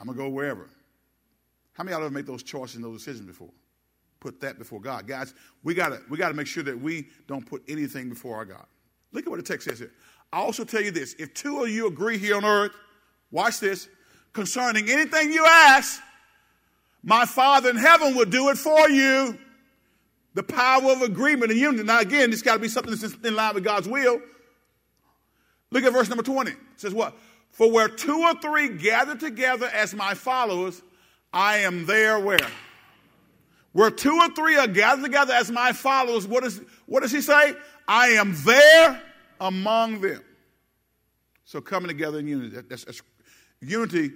[0.00, 0.68] I'm going to go wherever.
[1.74, 3.50] How many of y'all ever made those choices and those decisions before?
[4.20, 5.06] Put that before God.
[5.06, 8.46] Guys, we got to we gotta make sure that we don't put anything before our
[8.46, 8.64] God.
[9.12, 9.92] Look at what the text says here.
[10.32, 12.72] I also tell you this if two of you agree here on earth,
[13.30, 13.88] watch this,
[14.32, 16.00] concerning anything you ask,
[17.02, 19.38] my Father in heaven will do it for you.
[20.32, 21.84] The power of agreement and unity.
[21.84, 24.20] Now, again, this got to be something that's in line with God's will.
[25.70, 26.50] Look at verse number 20.
[26.50, 27.16] It says what?
[27.54, 30.82] For where two or three gather together as my followers,
[31.32, 32.36] I am there where?
[33.70, 37.20] Where two or three are gathered together as my followers, what, is, what does he
[37.20, 37.54] say?
[37.86, 39.00] I am there
[39.40, 40.20] among them.
[41.44, 42.60] So coming together in unity.
[42.68, 43.02] That's, that's,
[43.60, 44.10] unity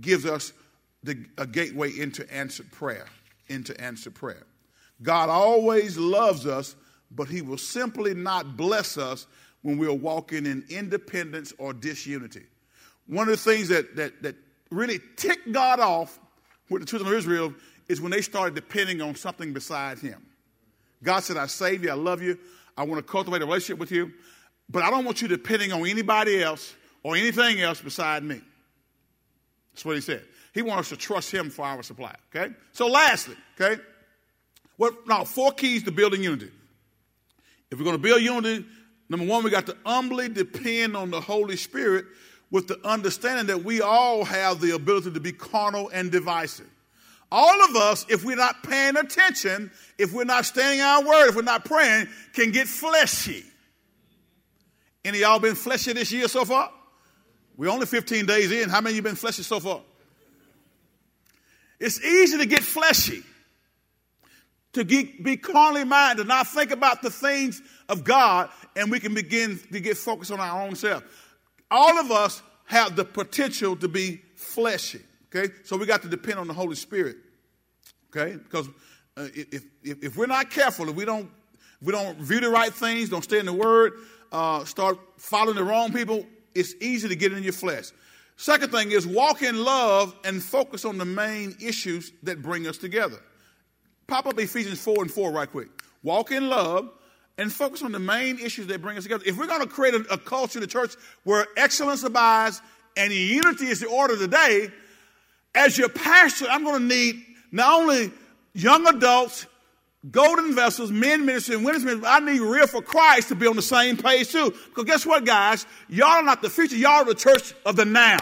[0.00, 0.54] gives us
[1.02, 3.04] the, a gateway into answered prayer.
[3.48, 4.46] Into answered prayer.
[5.02, 6.74] God always loves us,
[7.10, 9.26] but he will simply not bless us
[9.60, 12.46] when we're walking in independence or disunity.
[13.06, 14.36] One of the things that, that, that
[14.70, 16.18] really ticked God off
[16.68, 17.54] with the children of Israel
[17.88, 20.26] is when they started depending on something besides Him.
[21.02, 22.38] God said, I save you, I love you,
[22.76, 24.12] I want to cultivate a relationship with you,
[24.70, 28.40] but I don't want you depending on anybody else or anything else beside me.
[29.72, 30.22] That's what He said.
[30.54, 32.14] He wants us to trust Him for our supply.
[32.34, 32.54] Okay?
[32.72, 33.80] So, lastly, okay?
[34.76, 36.50] What, now, four keys to building unity.
[37.70, 38.66] If we're going to build unity,
[39.08, 42.04] number one, we got to humbly depend on the Holy Spirit
[42.52, 46.68] with the understanding that we all have the ability to be carnal and divisive.
[47.32, 51.34] All of us, if we're not paying attention, if we're not standing our word, if
[51.34, 53.42] we're not praying, can get fleshy.
[55.02, 56.70] Any y'all been fleshy this year so far?
[57.56, 58.68] We're only 15 days in.
[58.68, 59.80] How many of you been fleshy so far?
[61.80, 63.22] It's easy to get fleshy,
[64.74, 69.14] to get, be carnally minded, not think about the things of God, and we can
[69.14, 71.02] begin to get focused on our own self
[71.72, 75.00] all of us have the potential to be fleshy.
[75.34, 77.16] Okay, so we got to depend on the Holy Spirit.
[78.14, 78.68] Okay, because
[79.16, 81.30] uh, if, if, if we're not careful, if we don't
[81.80, 83.94] if we don't view the right things, don't stay in the Word,
[84.30, 87.90] uh, start following the wrong people, it's easy to get in your flesh.
[88.36, 92.78] Second thing is walk in love and focus on the main issues that bring us
[92.78, 93.18] together.
[94.06, 95.68] Pop up Ephesians 4 and 4 right quick.
[96.02, 96.90] Walk in love
[97.38, 99.24] and focus on the main issues that bring us together.
[99.26, 102.60] If we're going to create a, a culture in the church where excellence abides
[102.96, 104.70] and unity is the order of the day,
[105.54, 108.10] as your pastor, I'm going to need not only
[108.54, 109.46] young adults,
[110.10, 113.56] golden vessels, men ministry, and women's ministry, I need real for Christ to be on
[113.56, 114.52] the same page too.
[114.68, 115.66] Because guess what, guys?
[115.88, 118.18] Y'all are not the future, y'all are the church of the now.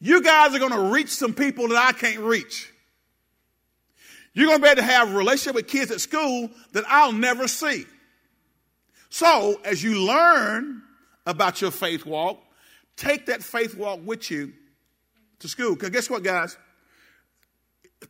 [0.00, 2.69] You guys are going to reach some people that I can't reach.
[4.32, 7.12] You're going to be able to have a relationship with kids at school that I'll
[7.12, 7.84] never see.
[9.08, 10.82] So, as you learn
[11.26, 12.38] about your faith walk,
[12.96, 14.52] take that faith walk with you
[15.40, 15.74] to school.
[15.74, 16.56] Because guess what, guys?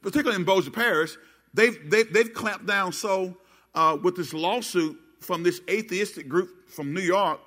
[0.03, 1.17] Particularly in Bossier Parish,
[1.55, 3.37] they've, they've, they've clamped down so
[3.75, 7.41] uh, with this lawsuit from this atheistic group from New York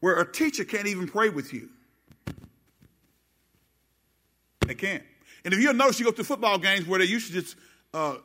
[0.00, 1.68] where a teacher can't even pray with you.
[4.66, 5.02] They can't.
[5.44, 7.56] And if you'll notice, you go to football games where they used to just
[7.96, 8.18] uh,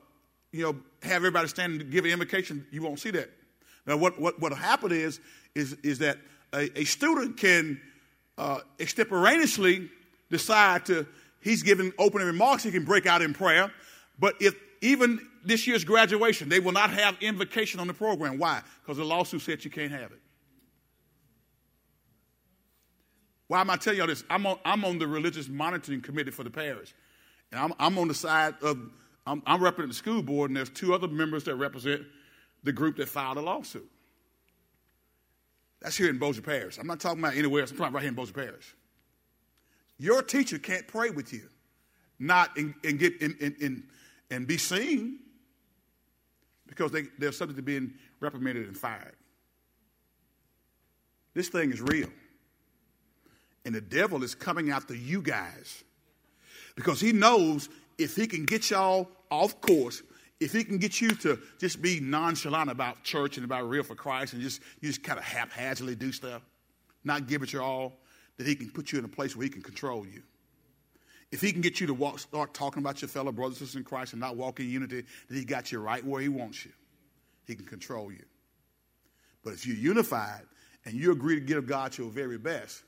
[0.52, 3.30] you know, have everybody stand and give an invocation, you won't see that.
[3.88, 5.20] Now, what what what happen is
[5.56, 6.18] is is that
[6.54, 7.80] a, a student can
[8.38, 9.90] uh, extemporaneously
[10.30, 11.08] decide to
[11.40, 13.72] he's giving opening remarks, he can break out in prayer.
[14.20, 18.38] But if even this year's graduation, they will not have invocation on the program.
[18.38, 18.62] Why?
[18.84, 20.20] Because the lawsuit said you can't have it.
[23.48, 24.24] Why am I telling you all this?
[24.30, 26.94] I'm on, I'm on the religious monitoring committee for the parish.
[27.52, 28.78] And I'm, I'm on the side of,
[29.26, 32.04] I'm, I'm representing the school board, and there's two other members that represent
[32.64, 33.90] the group that filed a lawsuit.
[35.82, 36.78] That's here in Bossier Parish.
[36.78, 37.72] I'm not talking about anywhere else.
[37.72, 38.76] I'm talking right here in Bossier Parish.
[39.98, 41.48] Your teacher can't pray with you,
[42.20, 43.84] not and get in, in, in,
[44.30, 45.20] and be seen
[46.68, 49.16] because they, they're subject to being reprimanded and fired.
[51.34, 52.10] This thing is real.
[53.66, 55.84] And the devil is coming after you guys
[56.76, 57.70] because he knows
[58.04, 60.02] if he can get y'all off course,
[60.40, 63.96] if he can get you to just be nonchalant about church and about real for
[63.96, 66.42] Christ and just you just kind of haphazardly do stuff,
[67.04, 68.00] not give it your all,
[68.38, 70.24] that he can put you in a place where he can control you.
[71.32, 73.80] If he can get you to walk, start talking about your fellow brothers and sisters
[73.80, 76.66] in Christ and not walk in unity, that he got you right where he wants
[76.66, 76.72] you.
[77.46, 78.24] He can control you.
[79.44, 80.42] But if you're unified
[80.86, 82.84] and you agree to give God your very best,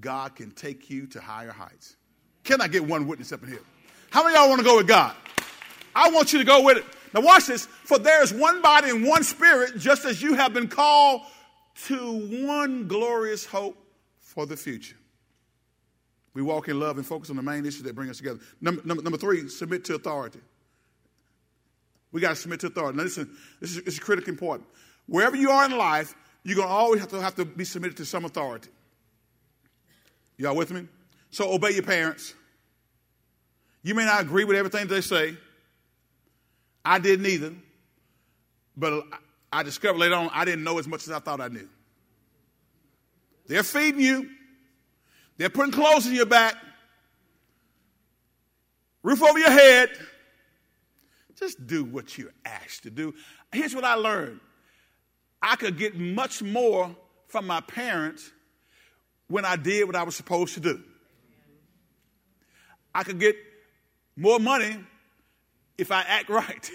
[0.00, 1.96] God can take you to higher heights.
[2.42, 3.62] Can I get one witness up in here?
[4.14, 5.12] How many of y'all want to go with God?
[5.92, 6.84] I want you to go with it.
[7.12, 7.66] Now, watch this.
[7.66, 11.22] For there is one body and one spirit, just as you have been called
[11.86, 13.76] to one glorious hope
[14.20, 14.94] for the future.
[16.32, 18.38] We walk in love and focus on the main issues that bring us together.
[18.60, 20.38] Number, number, number three, submit to authority.
[22.12, 22.96] We got to submit to authority.
[22.96, 24.68] Now, listen, this is, this is critically important.
[25.08, 27.96] Wherever you are in life, you're going to always have to have to be submitted
[27.96, 28.70] to some authority.
[30.36, 30.86] Y'all with me?
[31.32, 32.34] So obey your parents.
[33.84, 35.36] You may not agree with everything they say.
[36.84, 37.52] I didn't either.
[38.76, 39.04] But
[39.52, 41.68] I discovered later on I didn't know as much as I thought I knew.
[43.46, 44.30] They're feeding you.
[45.36, 46.56] They're putting clothes in your back.
[49.02, 49.90] Roof over your head.
[51.38, 53.14] Just do what you're asked to do.
[53.52, 54.40] Here's what I learned.
[55.42, 58.30] I could get much more from my parents
[59.28, 60.82] when I did what I was supposed to do.
[62.94, 63.36] I could get
[64.16, 64.76] more money
[65.78, 66.70] if I act right.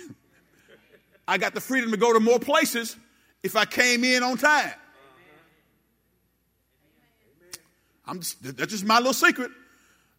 [1.27, 2.95] I got the freedom to go to more places
[3.43, 4.73] if I came in on time.
[8.05, 9.51] I'm just, that's just my little secret.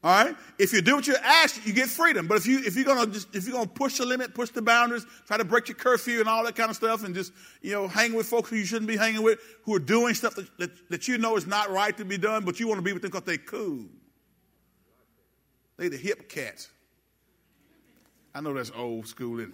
[0.03, 0.35] All right.
[0.59, 2.27] If you do what you're asked, you get freedom.
[2.27, 4.63] But if you if you're gonna just if you're gonna push the limit, push the
[4.63, 7.73] boundaries, try to break your curfew and all that kind of stuff, and just you
[7.73, 10.59] know hang with folks who you shouldn't be hanging with, who are doing stuff that,
[10.59, 12.95] that, that you know is not right to be done, but you want to be
[12.95, 13.85] with them because they cool.
[15.77, 16.71] They the hip cats.
[18.35, 19.51] I know that's old school, it?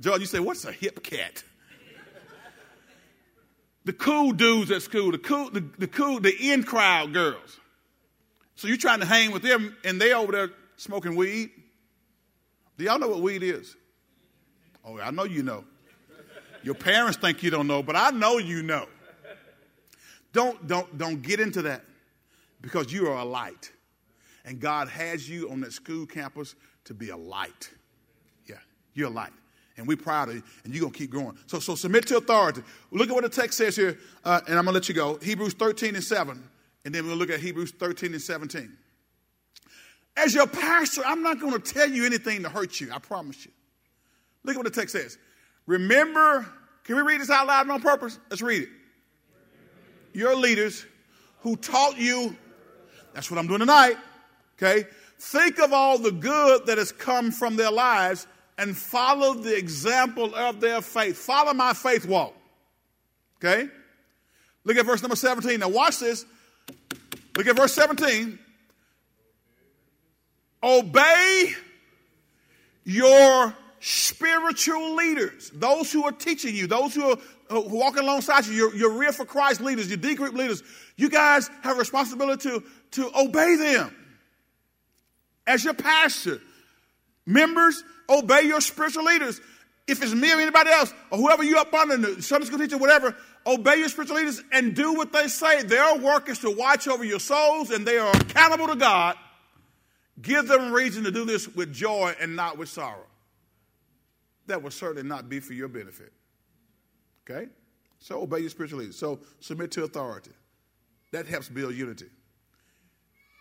[0.00, 1.42] George, you say, what's a hip cat?
[3.84, 7.58] the cool dudes at school, the cool, the, the cool, the in crowd girls.
[8.54, 11.50] So you're trying to hang with them and they over there smoking weed.
[12.76, 13.76] Do y'all know what weed is?
[14.84, 15.64] Oh, I know you know.
[16.62, 18.86] Your parents think you don't know, but I know you know.
[20.32, 21.82] Don't, don't, don't get into that
[22.60, 23.72] because you are a light.
[24.44, 26.54] And God has you on that school campus
[26.88, 27.70] to be a light.
[28.46, 28.56] Yeah,
[28.94, 29.32] you're a light.
[29.76, 31.38] And we're proud of you, and you're going to keep growing.
[31.46, 32.62] So, so submit to authority.
[32.90, 35.18] Look at what the text says here, uh, and I'm going to let you go.
[35.18, 36.42] Hebrews 13 and 7.
[36.84, 38.76] And then we'll look at Hebrews 13 and 17.
[40.16, 43.44] As your pastor, I'm not going to tell you anything to hurt you, I promise
[43.44, 43.52] you.
[44.42, 45.18] Look at what the text says.
[45.66, 46.46] Remember,
[46.84, 48.18] can we read this out loud on purpose?
[48.30, 48.68] Let's read it.
[50.14, 50.86] Your leaders
[51.40, 52.34] who taught you,
[53.12, 53.96] that's what I'm doing tonight,
[54.56, 54.88] okay?
[55.18, 60.34] Think of all the good that has come from their lives and follow the example
[60.34, 61.16] of their faith.
[61.16, 62.34] Follow my faith walk,
[63.36, 63.68] okay?
[64.64, 65.60] Look at verse number 17.
[65.60, 66.24] Now, watch this.
[67.36, 68.38] Look at verse 17.
[70.62, 71.52] Obey
[72.84, 77.18] your spiritual leaders, those who are teaching you, those who are
[77.50, 80.62] walking alongside you, your, your real for Christ leaders, your D group leaders.
[80.96, 82.62] You guys have a responsibility to,
[82.92, 83.94] to obey them.
[85.48, 86.40] As your pastor,
[87.24, 89.40] members, obey your spiritual leaders.
[89.86, 92.76] If it's me or anybody else, or whoever you up under, the Sunday school teacher,
[92.76, 95.62] whatever, obey your spiritual leaders and do what they say.
[95.62, 99.16] Their work is to watch over your souls, and they are accountable to God.
[100.20, 103.06] Give them reason to do this with joy and not with sorrow.
[104.48, 106.12] That will certainly not be for your benefit.
[107.28, 107.48] Okay?
[108.00, 108.96] So obey your spiritual leaders.
[108.96, 110.32] So submit to authority.
[111.12, 112.08] That helps build unity.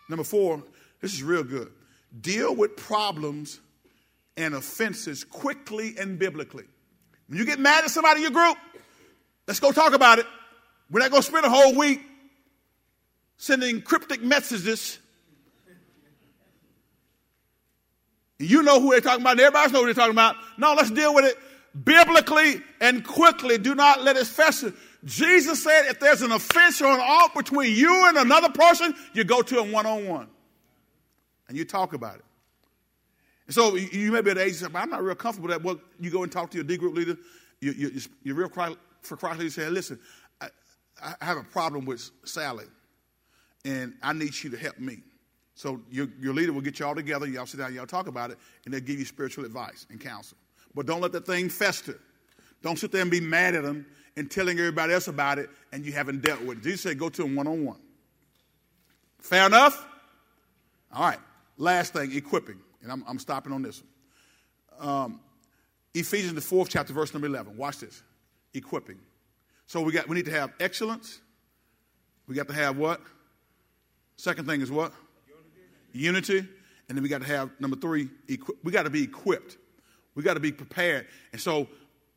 [0.10, 0.64] Number four,
[1.02, 1.74] this is real good.
[2.20, 3.60] Deal with problems
[4.38, 6.66] and offenses quickly and biblically.
[7.28, 8.58] When you get mad at somebody in your group,
[9.48, 10.26] let's go talk about it.
[10.90, 12.02] We're not going to spend a whole week
[13.38, 15.00] sending cryptic messages.
[18.40, 20.36] You know who they're talking about, everybody knows who they're talking about.
[20.58, 21.38] No, let's deal with it
[21.84, 23.58] biblically and quickly.
[23.58, 24.74] Do not let it fester.
[25.04, 29.24] Jesus said if there's an offense or an ought between you and another person, you
[29.24, 30.28] go to them one on one
[31.48, 32.26] and you talk about it.
[33.48, 35.64] And so you may be at the age, I'm not real comfortable with that.
[35.64, 37.18] Well, you go and talk to your D group leader,
[37.62, 38.50] you, you, you're real
[39.02, 40.00] for Christ say, listen,
[40.42, 40.50] I,
[41.02, 42.66] I have a problem with Sally,
[43.64, 45.00] and I need you to help me.
[45.56, 48.32] So your, your leader will get you all together, y'all sit down, y'all talk about
[48.32, 50.38] it, and they'll give you spiritual advice and counsel.
[50.76, 52.00] But don't let that thing fester.
[52.62, 53.86] Don't sit there and be mad at them
[54.18, 56.64] and telling everybody else about it and you haven't dealt with it.
[56.64, 57.80] Jesus said go to them one on one.
[59.20, 59.86] Fair enough?
[60.92, 61.20] All right.
[61.58, 62.60] Last thing, equipping.
[62.82, 63.82] And I'm, I'm stopping on this
[64.80, 64.90] one.
[64.90, 65.20] Um,
[65.94, 67.58] Ephesians, the fourth chapter, verse number 11.
[67.58, 68.04] Watch this.
[68.54, 69.00] Equipping.
[69.66, 71.20] So we, got, we need to have excellence.
[72.28, 73.02] We got to have what?
[74.18, 74.92] Second thing is what?
[75.94, 76.38] Unity.
[76.38, 76.50] Unity.
[76.90, 79.58] And then we got to have, number three, equi- we got to be equipped.
[80.16, 81.08] We got to be prepared.
[81.32, 81.68] And so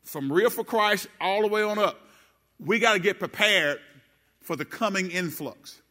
[0.03, 1.99] from real for Christ all the way on up,
[2.59, 3.79] we got to get prepared
[4.41, 5.81] for the coming influx.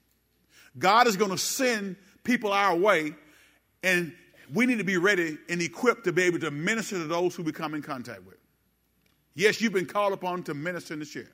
[0.78, 3.14] God is going to send people our way,
[3.82, 4.12] and
[4.52, 7.42] we need to be ready and equipped to be able to minister to those who
[7.42, 8.36] we come in contact with.
[9.34, 11.30] Yes, you've been called upon to minister and to share.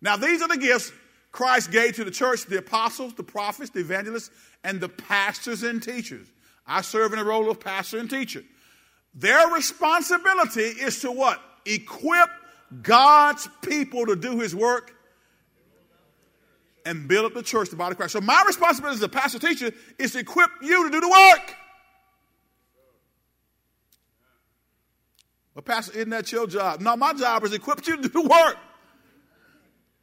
[0.00, 0.92] Now, these are the gifts
[1.32, 4.30] Christ gave to the church the apostles, the prophets, the evangelists,
[4.64, 6.26] and the pastors and teachers.
[6.66, 8.42] I serve in the role of pastor and teacher.
[9.14, 11.40] Their responsibility is to what?
[11.66, 12.28] equip
[12.82, 14.94] God's people to do his work
[16.86, 18.12] and build up the church, the body of Christ.
[18.12, 21.56] So my responsibility as a pastor teacher is to equip you to do the work.
[25.60, 26.80] Well, Pastor, isn't that your job?
[26.80, 28.56] No, my job is equip you to do the work.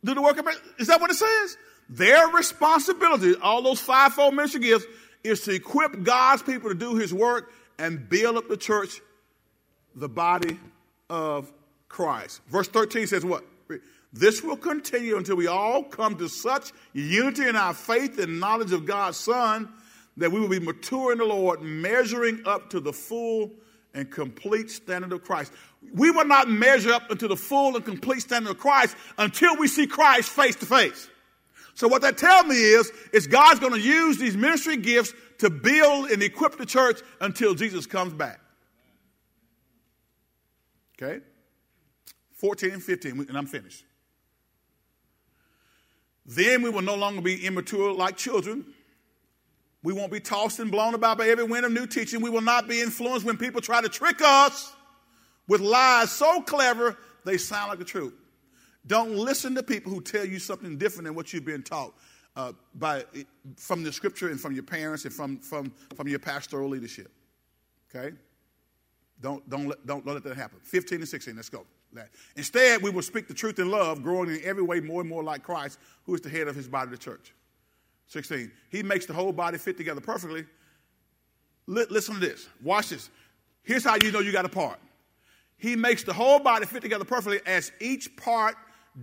[0.06, 0.38] Do the work.
[0.78, 1.58] Is that what it says?
[1.90, 4.86] Their responsibility, all those fivefold ministry gifts,
[5.24, 9.02] is to equip God's people to do his work and build up the church,
[9.96, 10.60] the body
[11.10, 11.52] of
[11.90, 12.42] Christ.
[12.50, 13.44] Verse 13 says what?
[14.14, 18.74] This will continue until we all come to such unity in our faith and knowledge
[18.74, 19.74] of God's Son
[20.18, 23.54] that we will be mature in the Lord, measuring up to the full
[23.94, 25.52] and complete standard of Christ.
[25.94, 29.68] We will not measure up into the full and complete standard of Christ until we
[29.68, 31.10] see Christ face to face.
[31.74, 35.50] So what that tells me is, is God's going to use these ministry gifts to
[35.50, 38.40] build and equip the church until Jesus comes back.
[41.02, 41.24] Okay?
[42.34, 43.84] 14 and 15, and I'm finished.
[46.26, 48.66] Then we will no longer be immature like children.
[49.88, 52.22] We won't be tossed and blown about by every wind of new teaching.
[52.22, 54.74] We will not be influenced when people try to trick us
[55.48, 58.14] with lies so clever they sound like the truth.
[58.86, 61.94] Don't listen to people who tell you something different than what you've been taught
[62.36, 63.06] uh, by,
[63.56, 67.10] from the scripture and from your parents and from, from, from your pastoral leadership.
[67.90, 68.14] Okay?
[69.22, 70.60] Don't, don't, let, don't, don't let that happen.
[70.64, 71.66] 15 and 16, let's go.
[71.94, 72.10] That.
[72.36, 75.24] Instead, we will speak the truth in love, growing in every way more and more
[75.24, 77.32] like Christ, who is the head of his body, the church.
[78.08, 78.52] 16.
[78.70, 80.46] He makes the whole body fit together perfectly.
[81.68, 82.48] listen to this.
[82.64, 83.10] Watch this.
[83.64, 84.80] Here's how you know you got a part.
[85.58, 88.56] He makes the whole body fit together perfectly as each part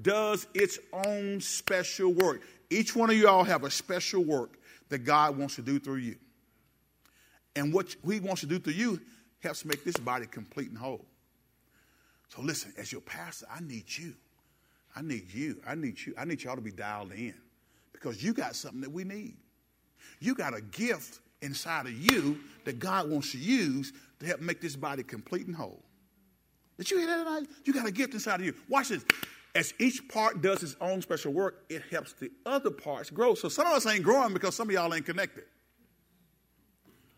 [0.03, 2.43] does its own special work.
[2.71, 5.97] Each one of you all have a special work that God wants to do through
[5.97, 6.17] you.
[7.57, 9.01] And what He wants to do through you
[9.41, 11.05] helps make this body complete and whole.
[12.29, 14.15] So listen, as your pastor, I need you.
[14.97, 15.61] I need you.
[15.67, 16.15] I need you.
[16.17, 17.35] I need y'all to be dialed in
[17.95, 19.39] because you got something that we need.
[20.21, 24.61] You got a gift inside of you that God wants to use to help make
[24.61, 25.83] this body complete and whole.
[26.77, 27.47] Did you hear that tonight?
[27.65, 28.55] You got a gift inside of you.
[28.69, 29.07] Watch this.
[29.55, 33.35] As each part does its own special work, it helps the other parts grow.
[33.35, 35.45] So some of us ain't growing because some of y'all ain't connected.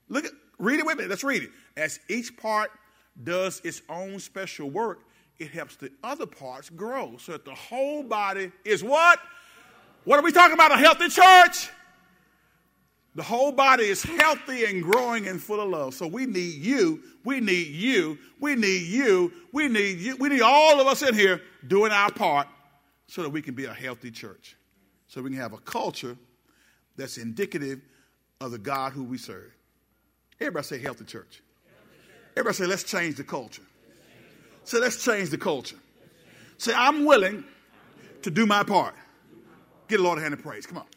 [0.08, 1.06] Look at Read it with me.
[1.06, 1.50] Let's read it.
[1.76, 2.70] As each part
[3.22, 5.00] does its own special work,
[5.38, 9.18] it helps the other parts grow so that the whole body is what?
[10.06, 10.70] What are we talking about?
[10.70, 11.68] A healthy church.
[13.16, 15.94] The whole body is healthy and growing and full of love.
[15.94, 17.02] So we need you.
[17.24, 18.16] We need you.
[18.40, 19.32] We need you.
[19.52, 20.16] We need you.
[20.16, 22.46] We need all of us in here doing our part
[23.08, 24.56] so that we can be a healthy church.
[25.08, 26.16] So we can have a culture
[26.96, 27.80] that's indicative
[28.40, 29.50] of the God who we serve.
[30.40, 31.42] Everybody say healthy church.
[32.36, 33.62] Everybody say, let's change the culture.
[34.62, 35.78] Say, let's change the culture.
[36.58, 37.44] Say, I'm willing
[38.22, 38.94] to do my part.
[39.88, 40.66] Get a Lord a hand of praise.
[40.66, 40.95] Come on.